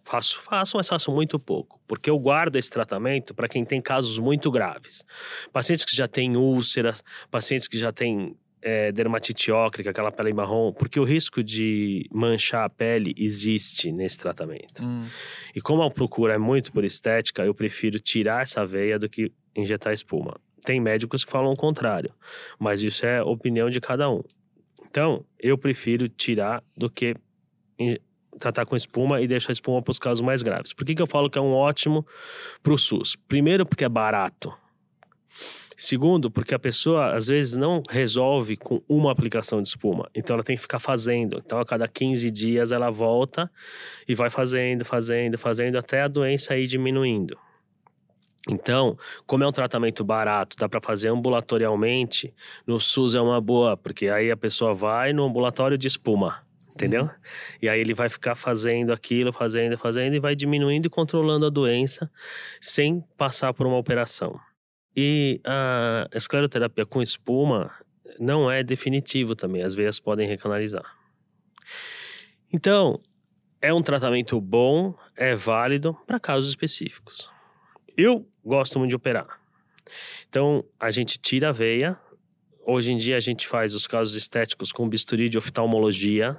[0.04, 1.80] Faço, faço, mas faço muito pouco.
[1.88, 5.04] Porque eu guardo esse tratamento para quem tem casos muito graves.
[5.54, 10.72] Pacientes que já têm úlceras, pacientes que já têm é, dermatite ócrica, aquela pele marrom,
[10.72, 14.84] porque o risco de manchar a pele existe nesse tratamento.
[14.84, 15.06] Hum,
[15.56, 19.32] E como a procura é muito por estética, eu prefiro tirar essa veia do que
[19.56, 20.36] injetar espuma.
[20.64, 22.14] Tem médicos que falam o contrário,
[22.60, 24.22] mas isso é opinião de cada um.
[24.88, 27.16] Então, eu prefiro tirar do que
[28.42, 30.74] tratar com espuma e deixar a espuma para os casos mais graves.
[30.74, 32.06] Por que, que eu falo que é um ótimo
[32.62, 33.16] para o SUS?
[33.28, 34.54] Primeiro, porque é barato.
[35.78, 40.08] Segundo, porque a pessoa às vezes não resolve com uma aplicação de espuma.
[40.14, 41.42] Então ela tem que ficar fazendo.
[41.44, 43.50] Então a cada 15 dias ela volta
[44.08, 47.36] e vai fazendo, fazendo, fazendo até a doença ir diminuindo.
[48.50, 52.34] Então, como é um tratamento barato, dá para fazer ambulatorialmente,
[52.66, 57.10] no SUS é uma boa, porque aí a pessoa vai no ambulatório de espuma, entendeu?
[57.62, 61.50] E aí ele vai ficar fazendo aquilo, fazendo, fazendo e vai diminuindo e controlando a
[61.50, 62.12] doença
[62.60, 64.40] sem passar por uma operação.
[64.96, 67.72] E a escleroterapia com espuma
[68.20, 70.86] não é definitivo também, as veias podem recanalizar.
[72.52, 73.00] Então,
[73.62, 77.30] é um tratamento bom, é válido para casos específicos.
[77.96, 79.40] Eu gosto muito de operar.
[80.28, 81.98] Então, a gente tira a veia.
[82.66, 86.38] Hoje em dia, a gente faz os casos estéticos com bisturi de oftalmologia.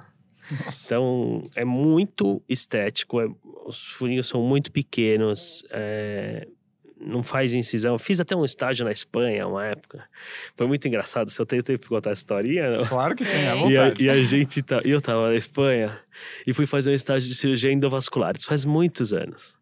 [0.65, 0.85] Nossa.
[0.85, 3.21] Então, é muito estético.
[3.21, 3.27] é-
[3.65, 5.63] os furinhos são muito pequenos.
[5.71, 6.47] é,
[7.05, 7.99] não faz incisão.
[7.99, 10.07] Fiz até um estágio na Espanha, uma época.
[10.55, 11.29] Foi muito engraçado.
[11.29, 12.79] Se eu tenho tempo para contar a historinha?
[12.87, 13.57] Claro que tem, à É.
[13.57, 14.05] E a, vontade.
[14.05, 15.99] e a gente tá, eu tava na Espanha
[16.47, 18.33] e fui fazer um estágio de cirurgia endovascular.
[18.37, 19.53] Isso faz muitos anos.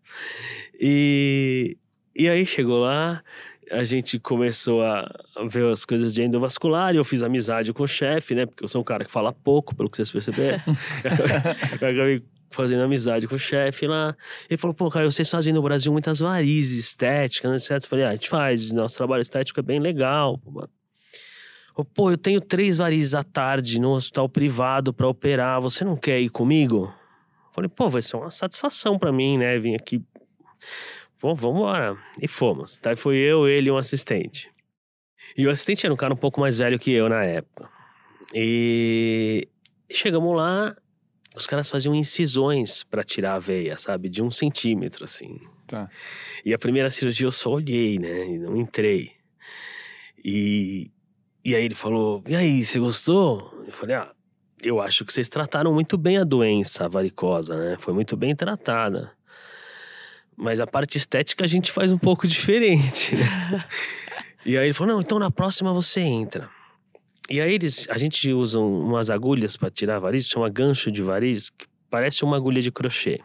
[0.79, 1.77] E,
[2.15, 3.23] e aí chegou lá,
[3.71, 5.09] a gente começou a
[5.49, 8.45] ver as coisas de endovascular e eu fiz amizade com o chefe, né?
[8.45, 10.59] Porque eu sou um cara que fala pouco, pelo que vocês perceberam.
[11.81, 14.15] eu acabei fazendo amizade com o chefe lá.
[14.49, 17.59] Ele falou, pô, cara, vocês fazem no Brasil muitas varizes estéticas, né?
[17.59, 17.85] Certo?
[17.85, 20.39] Eu falei, ah, a gente faz, nosso trabalho estético é bem legal.
[21.95, 25.61] pô, eu tenho três varizes à tarde no hospital privado pra operar.
[25.61, 26.93] Você não quer ir comigo?
[27.53, 29.57] Falei, pô, vai ser uma satisfação pra mim, né?
[29.57, 30.03] Vim aqui.
[31.21, 31.95] Pô, vambora.
[32.19, 32.79] E fomos.
[32.81, 34.49] Daí foi eu, ele e um assistente.
[35.37, 37.69] E o assistente era um cara um pouco mais velho que eu na época.
[38.33, 39.47] E
[39.89, 40.75] chegamos lá,
[41.35, 44.09] os caras faziam incisões pra tirar a veia, sabe?
[44.09, 45.39] De um centímetro, assim.
[45.67, 45.87] Tá.
[46.43, 48.27] E a primeira cirurgia eu só olhei, né?
[48.27, 49.11] E não entrei.
[50.25, 50.91] E,
[51.45, 53.53] e aí ele falou: E aí, você gostou?
[53.67, 54.11] Eu falei: Ah,
[54.63, 57.77] eu acho que vocês trataram muito bem a doença varicosa, né?
[57.79, 59.11] Foi muito bem tratada.
[60.43, 63.63] Mas a parte estética a gente faz um pouco diferente, né?
[64.43, 66.49] e aí ele falou: Não, então na próxima você entra.
[67.29, 71.03] E aí eles, a gente usa um- umas agulhas para tirar varizes, chama gancho de
[71.03, 73.19] variz, que parece uma agulha de crochê.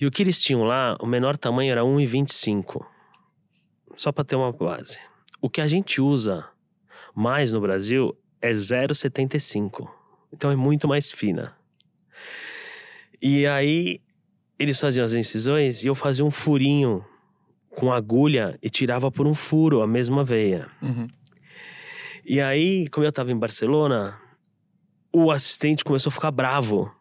[0.00, 2.84] E o que eles tinham lá, o menor tamanho era 1,25.
[3.94, 4.98] Só para ter uma base.
[5.40, 6.44] O que a gente usa
[7.14, 9.88] mais no Brasil é 0,75.
[10.32, 11.56] Então é muito mais fina.
[13.22, 14.00] E aí
[14.62, 17.04] eles faziam as incisões e eu fazia um furinho
[17.70, 20.68] com agulha e tirava por um furo a mesma veia.
[20.80, 21.08] Uhum.
[22.24, 24.16] E aí, como eu tava em Barcelona,
[25.12, 26.92] o assistente começou a ficar bravo.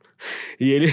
[0.60, 0.92] E ele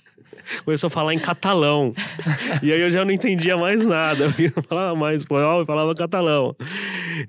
[0.64, 1.92] começou a falar em catalão.
[2.62, 4.24] e aí eu já não entendia mais nada.
[4.38, 6.56] Eu não falava mais espanhol e falava catalão.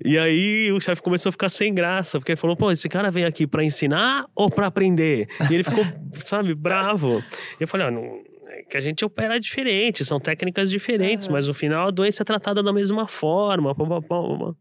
[0.02, 3.10] E aí o chefe começou a ficar sem graça, porque ele falou: pô, esse cara
[3.10, 5.28] veio aqui pra ensinar ou pra aprender?
[5.50, 7.22] E ele ficou, sabe, bravo.
[7.58, 8.29] E eu falei: ah, não.
[8.68, 12.62] Que a gente opera diferente, são técnicas diferentes, mas no final a doença é tratada
[12.62, 13.74] da mesma forma.
[13.74, 14.54] pá, pá, pá, pá.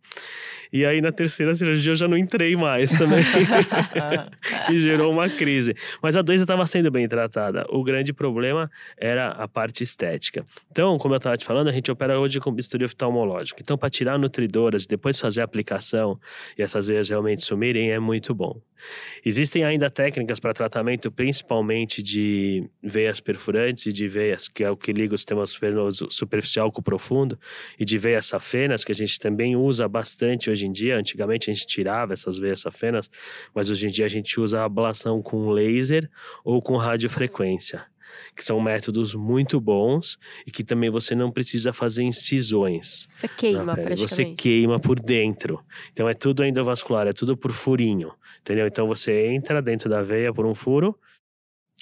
[0.71, 3.23] E aí na terceira cirurgia eu já não entrei mais também.
[4.71, 5.75] e gerou uma crise.
[6.01, 7.65] Mas a doença estava sendo bem tratada.
[7.69, 10.45] O grande problema era a parte estética.
[10.71, 13.59] Então, como eu estava te falando, a gente opera hoje com bisturi oftalmológico.
[13.61, 16.19] Então, para tirar nutridoras e depois fazer a aplicação
[16.57, 18.61] e essas veias realmente sumirem, é muito bom.
[19.25, 24.77] Existem ainda técnicas para tratamento, principalmente de veias perfurantes e de veias, que é o
[24.77, 27.37] que liga o sistema superficial com o profundo,
[27.77, 30.97] e de veias safenas, que a gente também usa bastante hoje hoje em dia.
[30.97, 33.09] Antigamente a gente tirava essas veias safenas,
[33.53, 36.09] mas hoje em dia a gente usa a ablação com laser
[36.43, 37.85] ou com radiofrequência,
[38.35, 43.07] que são métodos muito bons e que também você não precisa fazer incisões.
[43.15, 43.87] Você queima pele.
[43.87, 44.09] praticamente.
[44.09, 45.63] Você queima por dentro.
[45.93, 48.67] Então é tudo endovascular, é tudo por furinho, entendeu?
[48.67, 50.97] Então você entra dentro da veia por um furo,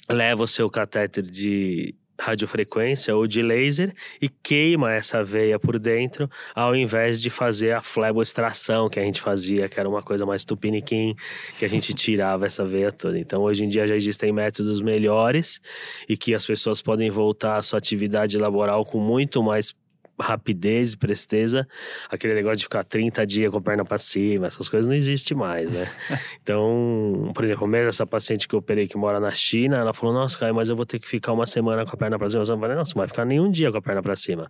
[0.08, 6.28] leva o seu catéter de radiofrequência ou de laser e queima essa veia por dentro,
[6.54, 10.44] ao invés de fazer a fleboextração que a gente fazia, que era uma coisa mais
[10.44, 11.14] tupiniquim,
[11.58, 13.18] que a gente tirava essa veia toda.
[13.18, 15.60] Então, hoje em dia já existem métodos melhores
[16.08, 19.74] e que as pessoas podem voltar à sua atividade laboral com muito mais
[20.20, 21.66] rapidez e presteza,
[22.10, 25.34] aquele negócio de ficar 30 dias com a perna para cima, essas coisas não existe
[25.34, 25.86] mais, né?
[26.42, 30.14] Então, por exemplo, mesmo essa paciente que eu operei que mora na China, ela falou:
[30.14, 32.42] Nossa, Caio, mas eu vou ter que ficar uma semana com a perna para cima.
[32.42, 34.48] Eu falei: Não, você não vai ficar nenhum dia com a perna para cima.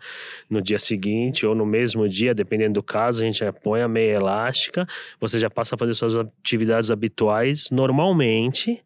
[0.49, 3.89] No dia seguinte ou no mesmo dia, dependendo do caso, a gente já põe a
[3.89, 4.87] meia elástica,
[5.21, 8.81] você já passa a fazer suas atividades habituais normalmente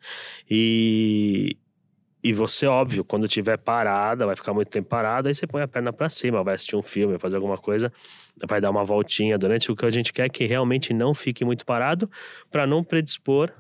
[0.51, 1.57] e,
[2.25, 5.69] e você, óbvio, quando tiver parada, vai ficar muito tempo parada, aí você põe a
[5.69, 7.93] perna para cima, vai assistir um filme, vai fazer alguma coisa,
[8.47, 11.67] vai dar uma voltinha durante o que a gente quer que realmente não fique muito
[11.67, 12.09] parado,
[12.51, 13.51] para não predispor,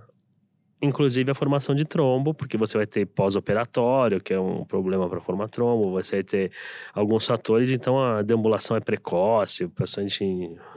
[0.80, 5.20] inclusive, a formação de trombo, porque você vai ter pós-operatório, que é um problema para
[5.20, 6.52] formar trombo, você vai ter
[6.92, 10.24] alguns fatores, então a deambulação é precoce, o paciente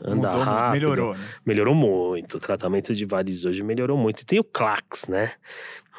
[0.04, 0.74] anda Mudou, rápido.
[0.74, 1.26] melhorou, né?
[1.44, 2.36] Melhorou muito.
[2.38, 4.22] O tratamento de varizes hoje melhorou muito.
[4.22, 5.32] E tem o CLAX, né?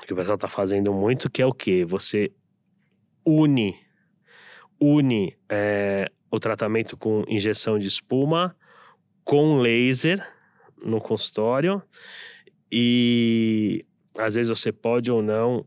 [0.04, 1.84] Que o pessoal tá fazendo muito, que é o quê?
[1.84, 2.32] Você
[3.24, 3.78] une,
[4.80, 8.56] une é, o tratamento com injeção de espuma
[9.24, 10.24] com laser
[10.80, 11.82] no consultório
[12.70, 13.84] e
[14.16, 15.66] às vezes você pode ou não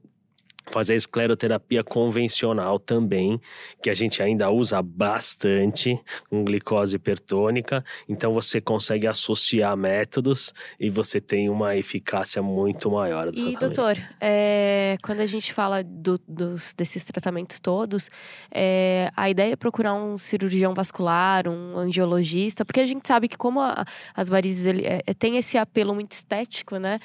[0.71, 3.39] fazer escleroterapia convencional também,
[3.81, 7.83] que a gente ainda usa bastante com glicose hipertônica.
[8.07, 13.31] Então você consegue associar métodos e você tem uma eficácia muito maior.
[13.31, 18.09] do E, doutor, é, quando a gente fala do- dos, desses tratamentos todos,
[18.51, 23.37] é, a ideia é procurar um cirurgião vascular, um angiologista, porque a gente sabe que
[23.37, 23.83] como a-
[24.15, 26.99] as varizes ele, é, tem esse apelo muito estético, né?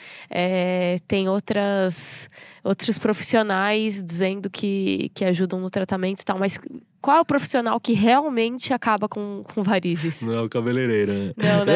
[1.06, 2.28] Tem outras,
[2.62, 3.53] outros profissionais
[4.02, 6.58] dizendo que, que ajudam no tratamento e tal, mas
[7.00, 10.22] qual é o profissional que realmente acaba com, com varizes?
[10.22, 11.34] Não é o cabeleireiro, né?
[11.36, 11.74] Não, né?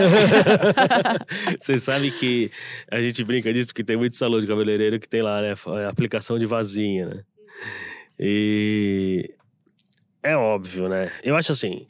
[1.60, 2.50] Você sabe que
[2.90, 5.54] a gente brinca disso, que tem muito salão de cabeleireiro que tem lá, né?
[5.88, 7.24] Aplicação de vasinha, né?
[8.18, 9.34] E
[10.22, 11.12] é óbvio, né?
[11.22, 11.86] Eu acho assim.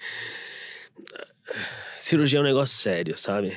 [1.94, 3.56] Cirurgia é um negócio sério, sabe?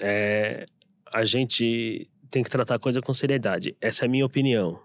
[0.00, 0.66] É,
[1.12, 3.76] a gente tem que tratar a coisa com seriedade.
[3.80, 4.80] Essa é a minha opinião.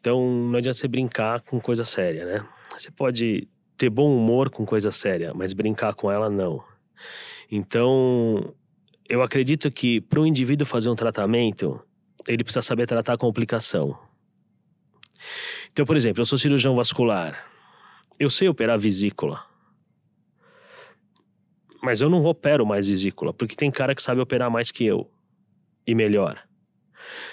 [0.00, 2.46] Então não adianta você brincar com coisa séria, né?
[2.78, 6.62] Você pode ter bom humor com coisa séria, mas brincar com ela não.
[7.50, 8.54] Então,
[9.08, 11.80] eu acredito que para um indivíduo fazer um tratamento,
[12.26, 13.98] ele precisa saber tratar a complicação.
[15.72, 17.48] Então, por exemplo, eu sou cirurgião vascular.
[18.18, 19.44] Eu sei operar vesícula.
[21.82, 25.08] Mas eu não opero mais vesícula, porque tem cara que sabe operar mais que eu.
[25.86, 26.42] E melhor.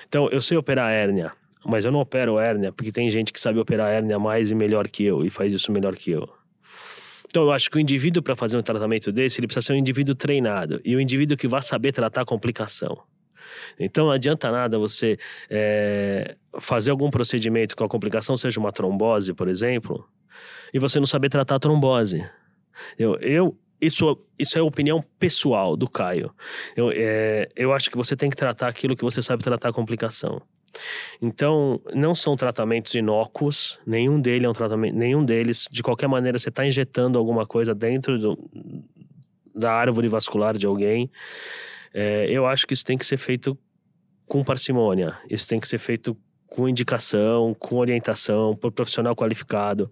[0.08, 1.34] Então, eu sei operar hérnia,
[1.65, 4.88] mas eu não opero hérnia, porque tem gente que sabe operar hérnia mais e melhor
[4.88, 6.30] que eu, e faz isso melhor que eu.
[7.28, 9.75] Então, eu acho que o indivíduo, para fazer um tratamento desse, ele precisa ser um
[9.75, 10.80] indivíduo treinado.
[10.86, 12.97] E um indivíduo que vai saber tratar a complicação.
[13.78, 15.17] Então, não adianta nada você
[15.49, 20.08] é, fazer algum procedimento com a complicação, seja uma trombose, por exemplo,
[20.73, 22.25] e você não saber tratar a trombose.
[22.97, 26.34] Eu, eu isso, isso é opinião pessoal do Caio.
[26.75, 29.73] Eu, é, eu acho que você tem que tratar aquilo que você sabe tratar a
[29.73, 30.41] complicação.
[31.21, 36.38] Então, não são tratamentos inócuos, nenhum, dele é um tratamento, nenhum deles, de qualquer maneira,
[36.38, 38.38] você está injetando alguma coisa dentro do,
[39.55, 41.09] da árvore vascular de alguém.
[41.93, 43.57] É, eu acho que isso tem que ser feito
[44.25, 49.91] com parcimônia, isso tem que ser feito com indicação, com orientação, por profissional qualificado.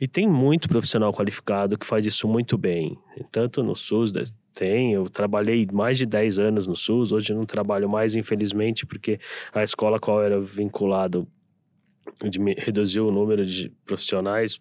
[0.00, 2.98] E tem muito profissional qualificado que faz isso muito bem,
[3.30, 4.12] tanto no SUS,
[4.52, 9.18] tem, eu trabalhei mais de 10 anos no SUS, hoje não trabalho mais, infelizmente, porque
[9.52, 11.26] a escola a qual era vinculado
[12.58, 14.60] reduziu o número de profissionais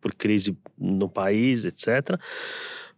[0.00, 2.18] por crise no país, etc.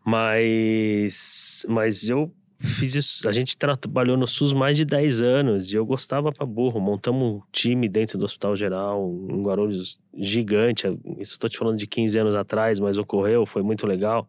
[0.04, 3.28] Mas, mas eu fiz isso.
[3.28, 6.80] A gente trabalhou no SUS mais de 10 anos e eu gostava pra burro.
[6.80, 10.86] Montamos um time dentro do Hospital Geral, um Guarulhos gigante.
[11.18, 14.28] Isso estou te falando de 15 anos atrás, mas ocorreu, foi muito legal.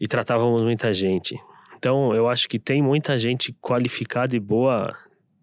[0.00, 1.38] E tratávamos muita gente.
[1.76, 4.96] Então, eu acho que tem muita gente qualificada e boa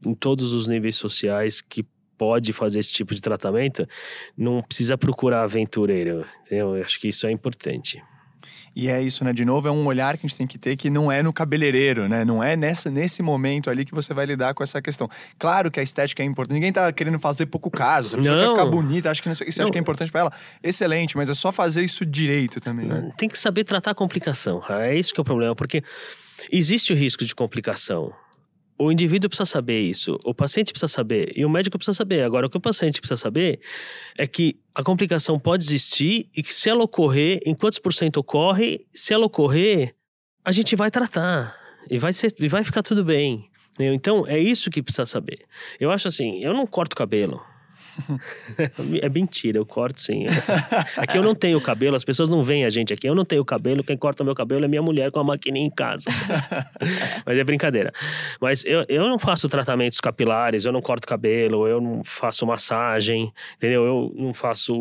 [0.06, 1.86] em todos os níveis sociais que
[2.18, 3.88] pode fazer esse tipo de tratamento.
[4.38, 6.76] Não precisa procurar aventureiro, entendeu?
[6.76, 8.02] Eu acho que isso é importante.
[8.76, 9.34] E é isso, né?
[9.34, 11.32] De novo, é um olhar que a gente tem que ter que não é no
[11.34, 12.24] cabeleireiro, né?
[12.26, 15.10] Não é nessa, nesse momento ali que você vai lidar com essa questão.
[15.38, 16.56] Claro que a estética é importante.
[16.56, 18.10] Ninguém tá querendo fazer pouco caso.
[18.10, 18.44] Se a pessoa Não.
[18.44, 19.70] quer ficar bonita, acha que não sei o que, Não.
[19.74, 20.34] é importante pra ela.
[20.64, 23.12] Excelente, mas é só fazer isso direito também, né?
[23.18, 24.62] Tem que saber tratar a complicação.
[24.70, 25.84] É isso que é o problema, porque
[26.52, 28.14] existe o risco de complicação.
[28.84, 32.24] O indivíduo precisa saber isso, o paciente precisa saber e o médico precisa saber.
[32.24, 33.60] Agora, o que o paciente precisa saber
[34.18, 38.18] é que a complicação pode existir e que se ela ocorrer, em quantos por cento
[38.18, 39.94] ocorre, se ela ocorrer,
[40.44, 41.56] a gente vai tratar
[41.92, 43.52] e vai, ser, e vai ficar tudo bem.
[43.80, 45.46] Então, é isso que precisa saber.
[45.80, 47.40] Eu acho assim, eu não corto cabelo.
[49.02, 50.26] É mentira, eu corto sim.
[50.98, 53.08] Aqui eu não tenho cabelo, as pessoas não veem a gente aqui.
[53.08, 55.70] Eu não tenho cabelo, quem corta meu cabelo é minha mulher com a maquininha em
[55.70, 56.10] casa.
[57.26, 57.92] Mas é brincadeira.
[58.40, 63.32] Mas eu, eu não faço tratamentos capilares, eu não corto cabelo, eu não faço massagem,
[63.58, 63.86] entendeu?
[63.86, 64.74] Eu não faço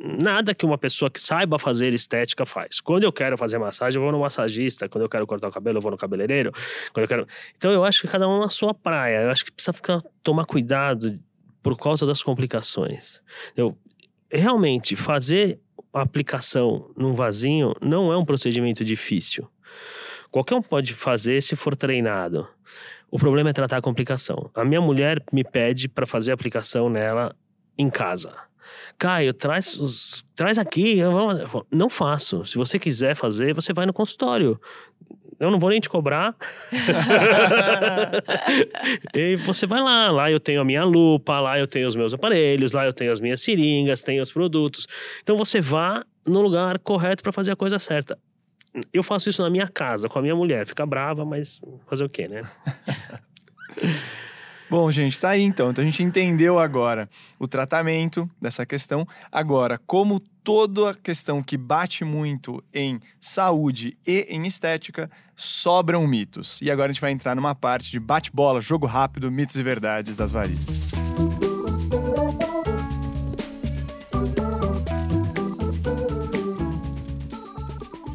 [0.00, 2.80] nada que uma pessoa que saiba fazer estética faz.
[2.80, 4.88] Quando eu quero fazer massagem, eu vou no massagista.
[4.88, 6.52] Quando eu quero cortar o cabelo, eu vou no cabeleireiro.
[6.92, 7.26] Quando eu quero...
[7.56, 9.22] Então eu acho que cada um na sua praia.
[9.22, 11.18] Eu acho que precisa ficar, tomar cuidado
[11.62, 13.20] por causa das complicações.
[13.56, 13.76] Eu
[14.30, 15.60] realmente fazer
[15.92, 19.48] a aplicação num vasinho não é um procedimento difícil.
[20.30, 22.46] Qualquer um pode fazer se for treinado.
[23.10, 24.48] O problema é tratar a complicação.
[24.54, 27.34] A minha mulher me pede para fazer a aplicação nela
[27.76, 28.32] em casa.
[28.96, 30.98] Caio, traz, os- traz aqui.
[31.72, 32.44] Não faço.
[32.44, 34.60] Se você quiser fazer, você vai no consultório.
[35.40, 36.36] Eu não vou nem te cobrar.
[39.14, 40.10] e você vai lá.
[40.10, 43.10] Lá eu tenho a minha lupa, lá eu tenho os meus aparelhos, lá eu tenho
[43.10, 44.86] as minhas seringas, tenho os produtos.
[45.22, 48.18] Então você vá no lugar correto para fazer a coisa certa.
[48.92, 50.66] Eu faço isso na minha casa, com a minha mulher.
[50.66, 52.42] Fica brava, mas fazer o quê, né?
[54.70, 55.72] Bom, gente, tá aí então.
[55.72, 57.08] Então a gente entendeu agora
[57.40, 59.04] o tratamento dessa questão.
[59.32, 66.60] Agora, como toda a questão que bate muito em saúde e em estética, sobram mitos.
[66.62, 70.16] E agora a gente vai entrar numa parte de bate-bola, jogo rápido, mitos e verdades
[70.16, 70.90] das varizes.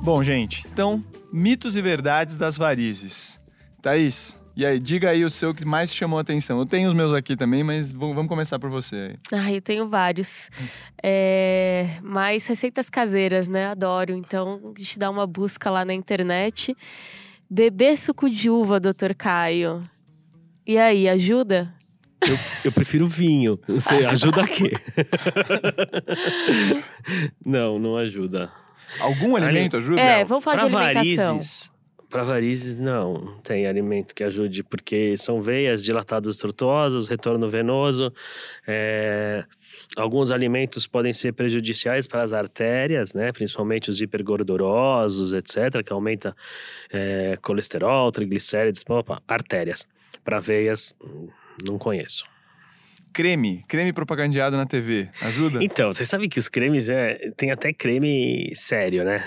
[0.02, 3.42] Bom, gente, então, mitos e verdades das varizes.
[3.82, 6.60] Thaís, e aí, diga aí o seu que mais chamou a atenção.
[6.60, 8.96] Eu tenho os meus aqui também, mas vamos começar por você
[9.32, 9.40] aí.
[9.40, 10.50] Ai, eu tenho vários.
[11.04, 13.68] É, mas receitas caseiras, né?
[13.68, 14.14] Adoro.
[14.14, 16.76] Então, a gente dá uma busca lá na internet.
[17.50, 19.88] Beber suco de uva, doutor Caio.
[20.66, 21.74] E aí, ajuda?
[22.28, 23.60] Eu, eu prefiro vinho.
[23.68, 24.72] Você ajuda a quê?
[27.46, 28.52] não, não ajuda.
[29.00, 30.00] Algum alimento ajuda?
[30.02, 31.34] É, vamos falar Pra de alimentação.
[31.36, 31.72] varizes,
[32.10, 38.14] para varizes, não, tem alimento que ajude, porque são veias dilatadas tortuosas, retorno venoso.
[38.68, 39.44] é,
[39.96, 43.32] Alguns alimentos podem ser prejudiciais para as artérias, né?
[43.32, 46.36] principalmente os hipergordurosos, etc., que aumenta
[46.92, 49.22] é, colesterol, triglicérides, pá, pá.
[49.28, 49.88] artérias.
[50.24, 50.96] Para veias,
[51.64, 52.26] não conheço.
[53.14, 55.64] Creme, creme propagandeado na TV, ajuda?
[55.64, 57.32] Então, você sabe que os cremes é.
[57.38, 59.24] Tem até creme sério, né?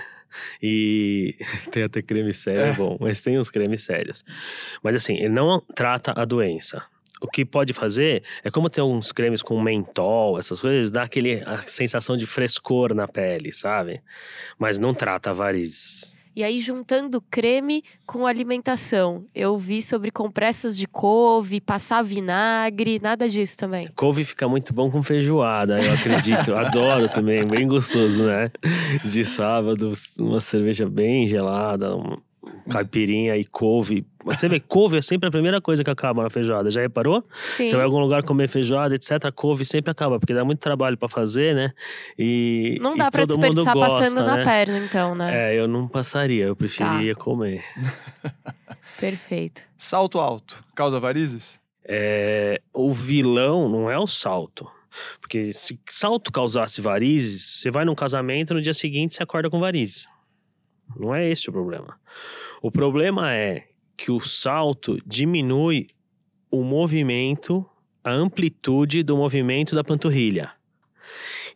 [0.62, 1.36] E
[1.72, 2.72] tem até creme sério, é.
[2.72, 4.24] Bom, mas tem uns cremes sérios.
[4.82, 6.84] Mas assim, ele não trata a doença.
[7.20, 11.42] O que pode fazer é como tem uns cremes com mentol, essas coisas, dá aquele,
[11.44, 14.00] a sensação de frescor na pele, sabe?
[14.56, 16.16] Mas não trata varizes.
[16.38, 19.24] E aí, juntando creme com alimentação.
[19.34, 23.88] Eu vi sobre compressas de couve, passar vinagre, nada disso também.
[23.96, 26.54] Couve fica muito bom com feijoada, eu acredito.
[26.54, 28.52] Adoro também, bem gostoso, né?
[29.04, 32.16] De sábado, uma cerveja bem gelada, um
[32.68, 34.06] caipirinha e couve.
[34.24, 36.70] Você vê, couve é sempre a primeira coisa que acaba na feijoada.
[36.70, 37.24] Já reparou?
[37.56, 37.68] Sim.
[37.68, 39.24] Você vai a algum lugar comer feijoada, etc.
[39.24, 41.72] A couve sempre acaba, porque dá muito trabalho pra fazer, né?
[42.18, 44.44] E Não e dá pra todo mundo desperdiçar gosta, passando na né?
[44.44, 45.26] perna, então, né?
[45.26, 45.34] Tá.
[45.36, 47.64] É, eu não passaria, eu preferia comer.
[48.98, 49.62] Perfeito.
[49.76, 51.58] Salto alto, causa varizes?
[51.84, 54.70] É, o vilão não é o salto.
[55.20, 59.60] Porque se salto causasse varizes, você vai num casamento no dia seguinte você acorda com
[59.60, 60.06] varizes.
[60.96, 61.98] Não é esse o problema.
[62.62, 65.88] O problema é que o salto diminui
[66.50, 67.64] o movimento,
[68.02, 70.52] a amplitude do movimento da panturrilha.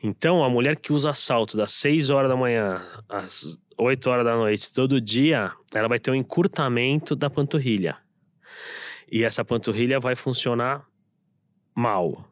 [0.02, 4.36] Então, a mulher que usa salto das 6 horas da manhã às 8 horas da
[4.36, 7.96] noite todo dia, ela vai ter um encurtamento da panturrilha.
[9.10, 10.86] E essa panturrilha vai funcionar
[11.74, 12.31] mal.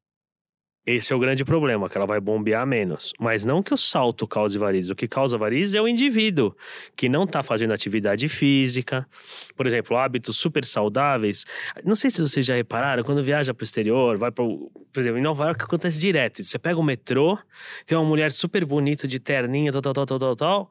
[0.86, 3.12] Esse é o grande problema, que ela vai bombear menos.
[3.20, 4.90] Mas não que o salto cause varizes.
[4.90, 6.56] O que causa varizes é o indivíduo
[6.96, 9.06] que não está fazendo atividade física.
[9.54, 11.44] Por exemplo, hábitos super saudáveis.
[11.84, 15.18] Não sei se vocês já repararam, quando viaja para o exterior, vai para Por exemplo,
[15.18, 16.42] em Nova York acontece direto.
[16.42, 17.38] Você pega o metrô,
[17.84, 20.70] tem uma mulher super bonita de terninha, tal, tal, tal, tal, tal, tal.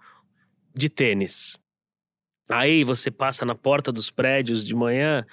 [0.75, 1.57] de tênis.
[2.51, 5.23] Aí você passa na porta dos prédios de manhã,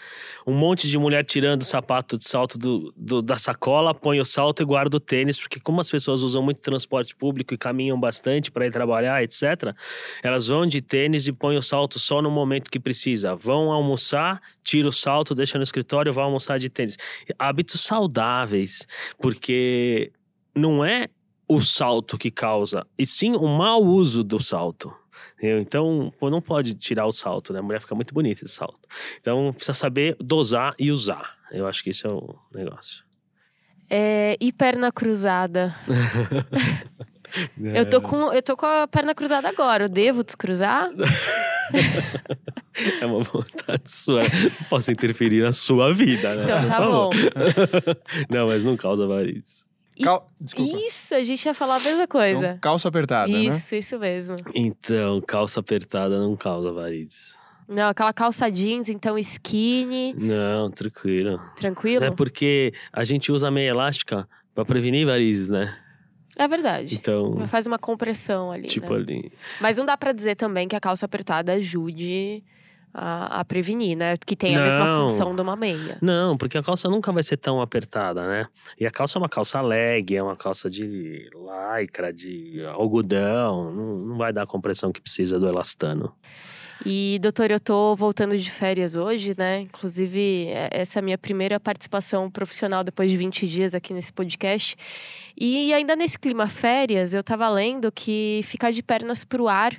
[0.46, 4.24] um monte de mulher tirando o sapato de salto do, do, da sacola, põe o
[4.24, 7.98] salto e guarda o tênis, porque como as pessoas usam muito transporte público e caminham
[7.98, 9.74] bastante para ir trabalhar, etc.,
[10.22, 13.34] elas vão de tênis e põem o salto só no momento que precisa.
[13.34, 16.98] Vão almoçar, tira o salto, deixa no escritório, vão almoçar de tênis.
[17.38, 18.86] Hábitos saudáveis,
[19.18, 20.12] porque
[20.54, 21.08] não é
[21.48, 24.94] o salto que causa, e sim o mau uso do salto.
[25.40, 27.58] Então, pô, não pode tirar o salto, né?
[27.58, 28.80] A mulher fica muito bonita de salto.
[29.20, 31.36] Então, precisa saber dosar e usar.
[31.50, 33.04] Eu acho que esse é o negócio.
[33.88, 35.74] É, e perna cruzada?
[37.74, 39.84] eu, tô com, eu tô com a perna cruzada agora.
[39.84, 40.90] Eu devo descruzar?
[43.00, 44.22] é uma vontade sua.
[44.22, 46.44] Não posso interferir na sua vida, né?
[46.44, 47.10] Então, tá bom.
[48.28, 49.65] não, mas não causa varizes.
[50.02, 50.30] Cal...
[50.86, 52.46] Isso, a gente ia falar a mesma coisa.
[52.46, 53.56] Então, calça apertada, isso, né?
[53.56, 54.36] Isso, isso mesmo.
[54.54, 57.36] Então, calça apertada não causa varizes.
[57.68, 60.14] Não, aquela calça jeans, então skinny.
[60.14, 61.40] Não, tranquilo.
[61.56, 62.04] Tranquilo?
[62.04, 65.76] É porque a gente usa meia elástica para prevenir varizes, né?
[66.38, 66.94] É verdade.
[66.94, 67.46] Então.
[67.46, 68.68] Faz uma compressão ali.
[68.68, 69.00] Tipo né?
[69.00, 69.32] ali.
[69.60, 72.44] Mas não dá para dizer também que a calça apertada ajude
[72.98, 74.14] a, a, prevenir, né?
[74.24, 75.98] Que tem a não, mesma função de uma meia.
[76.00, 78.46] Não, porque a calça nunca vai ser tão apertada, né?
[78.80, 81.28] E a calça é uma calça leg, é uma calça de
[81.78, 86.14] lycra, de algodão, não, não vai dar a compressão que precisa do elastano.
[86.84, 89.60] E, doutor, eu tô voltando de férias hoje, né?
[89.60, 94.12] Inclusive, é, essa é a minha primeira participação profissional depois de 20 dias aqui nesse
[94.12, 94.74] podcast.
[95.36, 99.74] E ainda nesse clima férias, eu tava lendo que ficar de pernas pro ar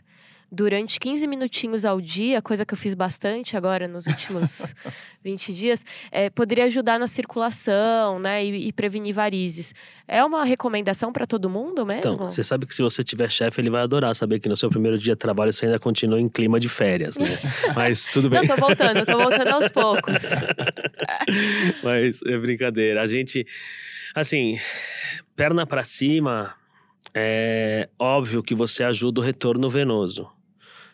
[0.51, 4.73] durante 15 minutinhos ao dia, coisa que eu fiz bastante agora nos últimos
[5.23, 8.45] 20 dias, é, poderia ajudar na circulação, né?
[8.45, 9.73] E, e prevenir varizes.
[10.07, 12.13] É uma recomendação para todo mundo mesmo?
[12.13, 14.69] Então, você sabe que se você tiver chefe, ele vai adorar saber que no seu
[14.69, 17.27] primeiro dia de trabalho você ainda continua em clima de férias, né?
[17.75, 18.39] Mas tudo bem.
[18.39, 20.23] Não, tô voltando, tô voltando aos poucos.
[21.83, 23.01] Mas é brincadeira.
[23.01, 23.45] A gente,
[24.15, 24.57] assim,
[25.35, 26.55] perna para cima,
[27.13, 30.36] é óbvio que você ajuda o retorno venoso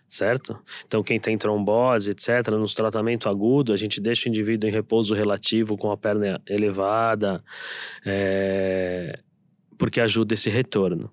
[0.10, 0.58] certo?
[0.86, 5.14] Então, quem tem trombose, etc., nos tratamento agudo, a gente deixa o indivíduo em repouso
[5.14, 7.44] relativo com a perna elevada,
[8.06, 9.20] é...
[9.78, 11.12] porque ajuda esse retorno.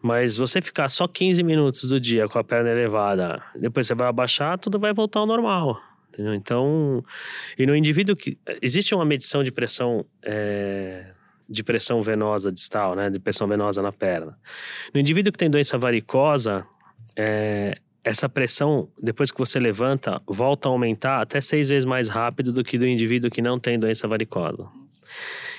[0.00, 4.08] Mas você ficar só 15 minutos do dia com a perna elevada, depois você vai
[4.08, 5.80] abaixar, tudo vai voltar ao normal.
[6.08, 6.34] Entendeu?
[6.34, 7.02] Então,
[7.58, 8.36] e no indivíduo que.
[8.60, 10.04] Existe uma medição de pressão.
[10.22, 11.12] É
[11.52, 14.38] de pressão venosa distal, né, de pressão venosa na perna.
[14.94, 16.66] No indivíduo que tem doença varicosa,
[17.14, 22.52] é, essa pressão, depois que você levanta, volta a aumentar até seis vezes mais rápido
[22.52, 24.68] do que do indivíduo que não tem doença varicosa.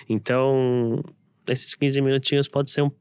[0.10, 1.02] Então,
[1.48, 2.92] esses 15 minutinhos pode ser um.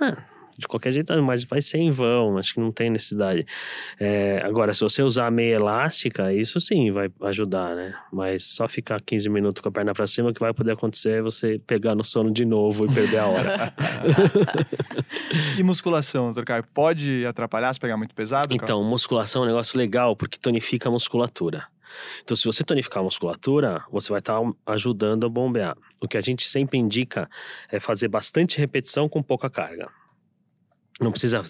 [0.00, 0.22] Ah,
[0.58, 3.46] de qualquer jeito, mas vai ser em vão, acho que não tem necessidade.
[3.98, 7.94] É, agora, se você usar a meia elástica, isso sim vai ajudar, né?
[8.12, 11.18] Mas só ficar 15 minutos com a perna para cima, o que vai poder acontecer
[11.18, 13.74] é você pegar no sono de novo e perder a hora.
[15.58, 18.54] e musculação, doutor Caio, pode atrapalhar se pegar muito pesado?
[18.54, 21.64] Então, musculação é um negócio legal, porque tonifica a musculatura.
[22.22, 25.76] Então, se você tonificar a musculatura, você vai estar tá ajudando a bombear.
[26.00, 27.28] O que a gente sempre indica
[27.70, 29.88] é fazer bastante repetição com pouca carga.
[31.00, 31.42] Não precisa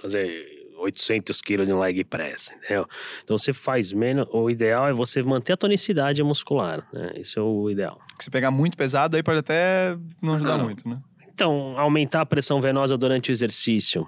[0.00, 2.86] fazer 800 quilos de leg press, entendeu?
[3.22, 4.26] Então você faz menos.
[4.32, 7.12] O ideal é você manter a tonicidade muscular, né?
[7.16, 8.00] Isso é o ideal.
[8.18, 11.00] Se pegar muito pesado, aí pode até não ajudar muito, né?
[11.28, 14.06] Então, aumentar a pressão venosa durante o exercício.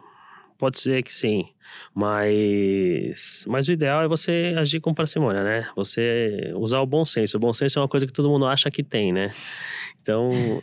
[0.56, 1.44] Pode ser que sim,
[1.94, 5.68] mas mas o ideal é você agir com parcimônia, né?
[5.76, 7.36] Você usar o bom senso.
[7.36, 9.32] O bom senso é uma coisa que todo mundo acha que tem, né?
[10.09, 10.62] Então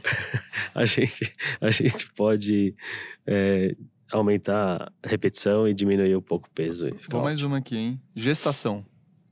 [0.74, 2.74] a gente a gente pode
[3.28, 3.76] é,
[4.12, 6.90] aumentar a repetição e diminuir um pouco o peso.
[7.10, 8.02] Vou mais uma aqui, hein?
[8.16, 8.84] Gestação.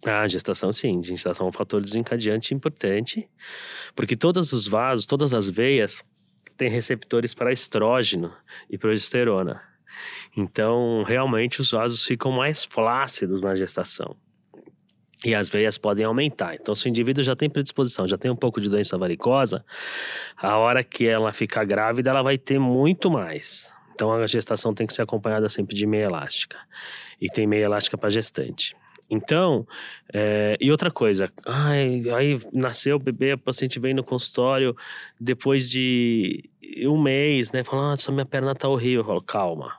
[0.05, 1.01] Ah, gestação sim.
[1.01, 3.27] Gestação é um fator desencadeante importante,
[3.95, 6.03] porque todos os vasos, todas as veias
[6.57, 8.31] têm receptores para estrógeno
[8.69, 9.61] e progesterona.
[10.37, 14.15] Então, realmente, os vasos ficam mais flácidos na gestação.
[15.23, 16.55] E as veias podem aumentar.
[16.55, 19.63] Então, se o indivíduo já tem predisposição, já tem um pouco de doença varicosa,
[20.37, 23.71] a hora que ela ficar grávida, ela vai ter muito mais.
[23.95, 26.57] Então, a gestação tem que ser acompanhada sempre de meia elástica.
[27.21, 28.75] E tem meia elástica para gestante.
[29.09, 29.65] Então,
[30.11, 34.75] é, e outra coisa, ai, aí nasceu o bebê, a paciente vem no consultório
[35.19, 36.49] depois de
[36.85, 37.63] um mês, né?
[37.63, 39.01] Falando, ah, minha perna tá horrível.
[39.01, 39.73] Eu falo, calma,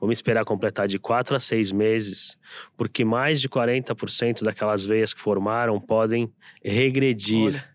[0.00, 2.38] Vamos esperar completar de 4 a 6 meses,
[2.76, 7.46] porque mais de 40% daquelas veias que formaram podem regredir.
[7.46, 7.71] Olha.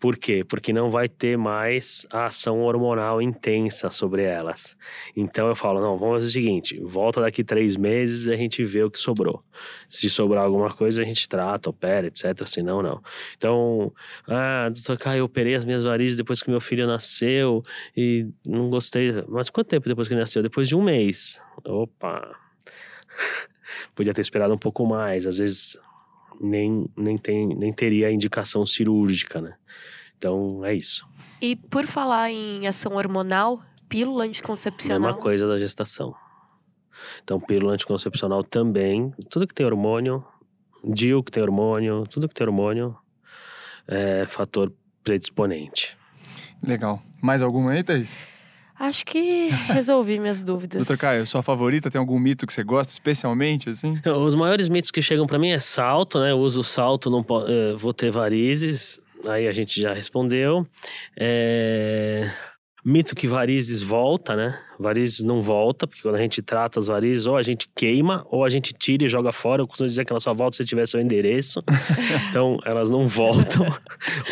[0.00, 0.44] Por quê?
[0.44, 4.76] Porque não vai ter mais a ação hormonal intensa sobre elas.
[5.16, 8.62] Então eu falo, não, vamos fazer o seguinte, volta daqui três meses e a gente
[8.64, 9.42] vê o que sobrou.
[9.88, 12.46] Se sobrar alguma coisa, a gente trata, opera, etc.
[12.46, 13.02] Se não, não.
[13.36, 13.92] Então,
[14.28, 17.62] ah, doutor Caio, eu operei as minhas varizes depois que meu filho nasceu
[17.96, 19.24] e não gostei.
[19.28, 20.42] Mas quanto tempo depois que ele nasceu?
[20.42, 21.40] Depois de um mês.
[21.64, 22.36] Opa!
[23.94, 25.26] Podia ter esperado um pouco mais.
[25.26, 25.76] Às vezes
[26.40, 29.54] nem, nem, tem, nem teria indicação cirúrgica, né?
[30.16, 31.06] Então é isso.
[31.40, 35.10] E por falar em ação hormonal, pílula anticoncepcional.
[35.10, 36.14] Mesma coisa da gestação.
[37.22, 39.12] Então, pílula anticoncepcional também.
[39.30, 40.24] Tudo que tem hormônio,
[40.84, 42.96] DIL que tem hormônio, tudo que tem hormônio
[43.86, 44.72] é fator
[45.04, 45.96] predisponente.
[46.62, 47.00] Legal.
[47.22, 48.18] Mais alguma aí, Thaís?
[48.78, 50.78] Acho que resolvi minhas dúvidas.
[50.78, 53.94] Doutor Caio, sua favorita tem algum mito que você gosta especialmente, assim?
[54.06, 56.30] Os maiores mitos que chegam para mim é salto, né?
[56.30, 59.00] Eu uso salto, não eh, vou ter varizes.
[59.26, 60.66] Aí a gente já respondeu.
[61.16, 62.30] É...
[62.88, 64.58] Mito que varizes volta, né?
[64.78, 68.46] Varizes não volta, porque quando a gente trata as varizes, ou a gente queima, ou
[68.46, 69.60] a gente tira e joga fora.
[69.60, 71.62] Eu costumo dizer que ela só volta se tiver seu endereço.
[72.30, 73.66] então, elas não voltam.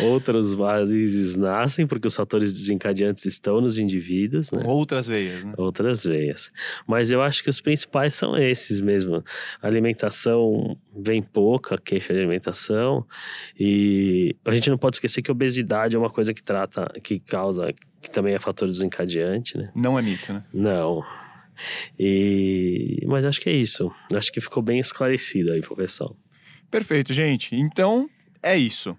[0.01, 4.63] Outras varizes nascem, porque os fatores desencadeantes estão nos indivíduos, né?
[4.65, 5.53] Outras veias, né?
[5.55, 6.49] outras veias.
[6.87, 9.23] Mas eu acho que os principais são esses mesmo.
[9.61, 13.05] A alimentação vem pouca, queixa de alimentação.
[13.59, 17.19] E a gente não pode esquecer que a obesidade é uma coisa que trata, que
[17.19, 17.71] causa,
[18.01, 19.71] que também é fator desencadeante, né?
[19.75, 20.43] Não é mito, né?
[20.53, 21.03] Não.
[21.99, 23.03] E...
[23.07, 23.91] Mas acho que é isso.
[24.13, 26.15] Acho que ficou bem esclarecido aí pro pessoal.
[26.69, 27.55] Perfeito, gente.
[27.55, 28.09] Então,
[28.43, 28.97] é isso.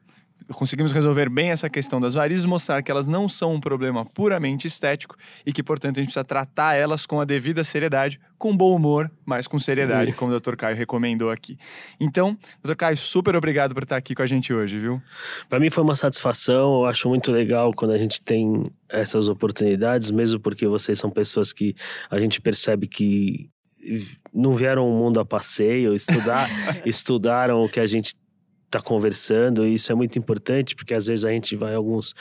[0.52, 4.66] Conseguimos resolver bem essa questão das varizes, mostrar que elas não são um problema puramente
[4.66, 8.74] estético e que, portanto, a gente precisa tratar elas com a devida seriedade, com bom
[8.74, 10.18] humor, mas com seriedade, Isso.
[10.18, 10.56] como o Dr.
[10.56, 11.58] Caio recomendou aqui.
[12.00, 12.74] Então, Dr.
[12.74, 15.02] Caio, super obrigado por estar aqui com a gente hoje, viu?
[15.48, 20.10] Para mim foi uma satisfação, eu acho muito legal quando a gente tem essas oportunidades,
[20.10, 21.74] mesmo porque vocês são pessoas que
[22.10, 23.50] a gente percebe que
[24.32, 26.48] não vieram o mundo a passeio, estudar,
[26.84, 28.14] estudaram o que a gente
[28.68, 32.14] está conversando, e isso é muito importante, porque às vezes a gente vai em alguns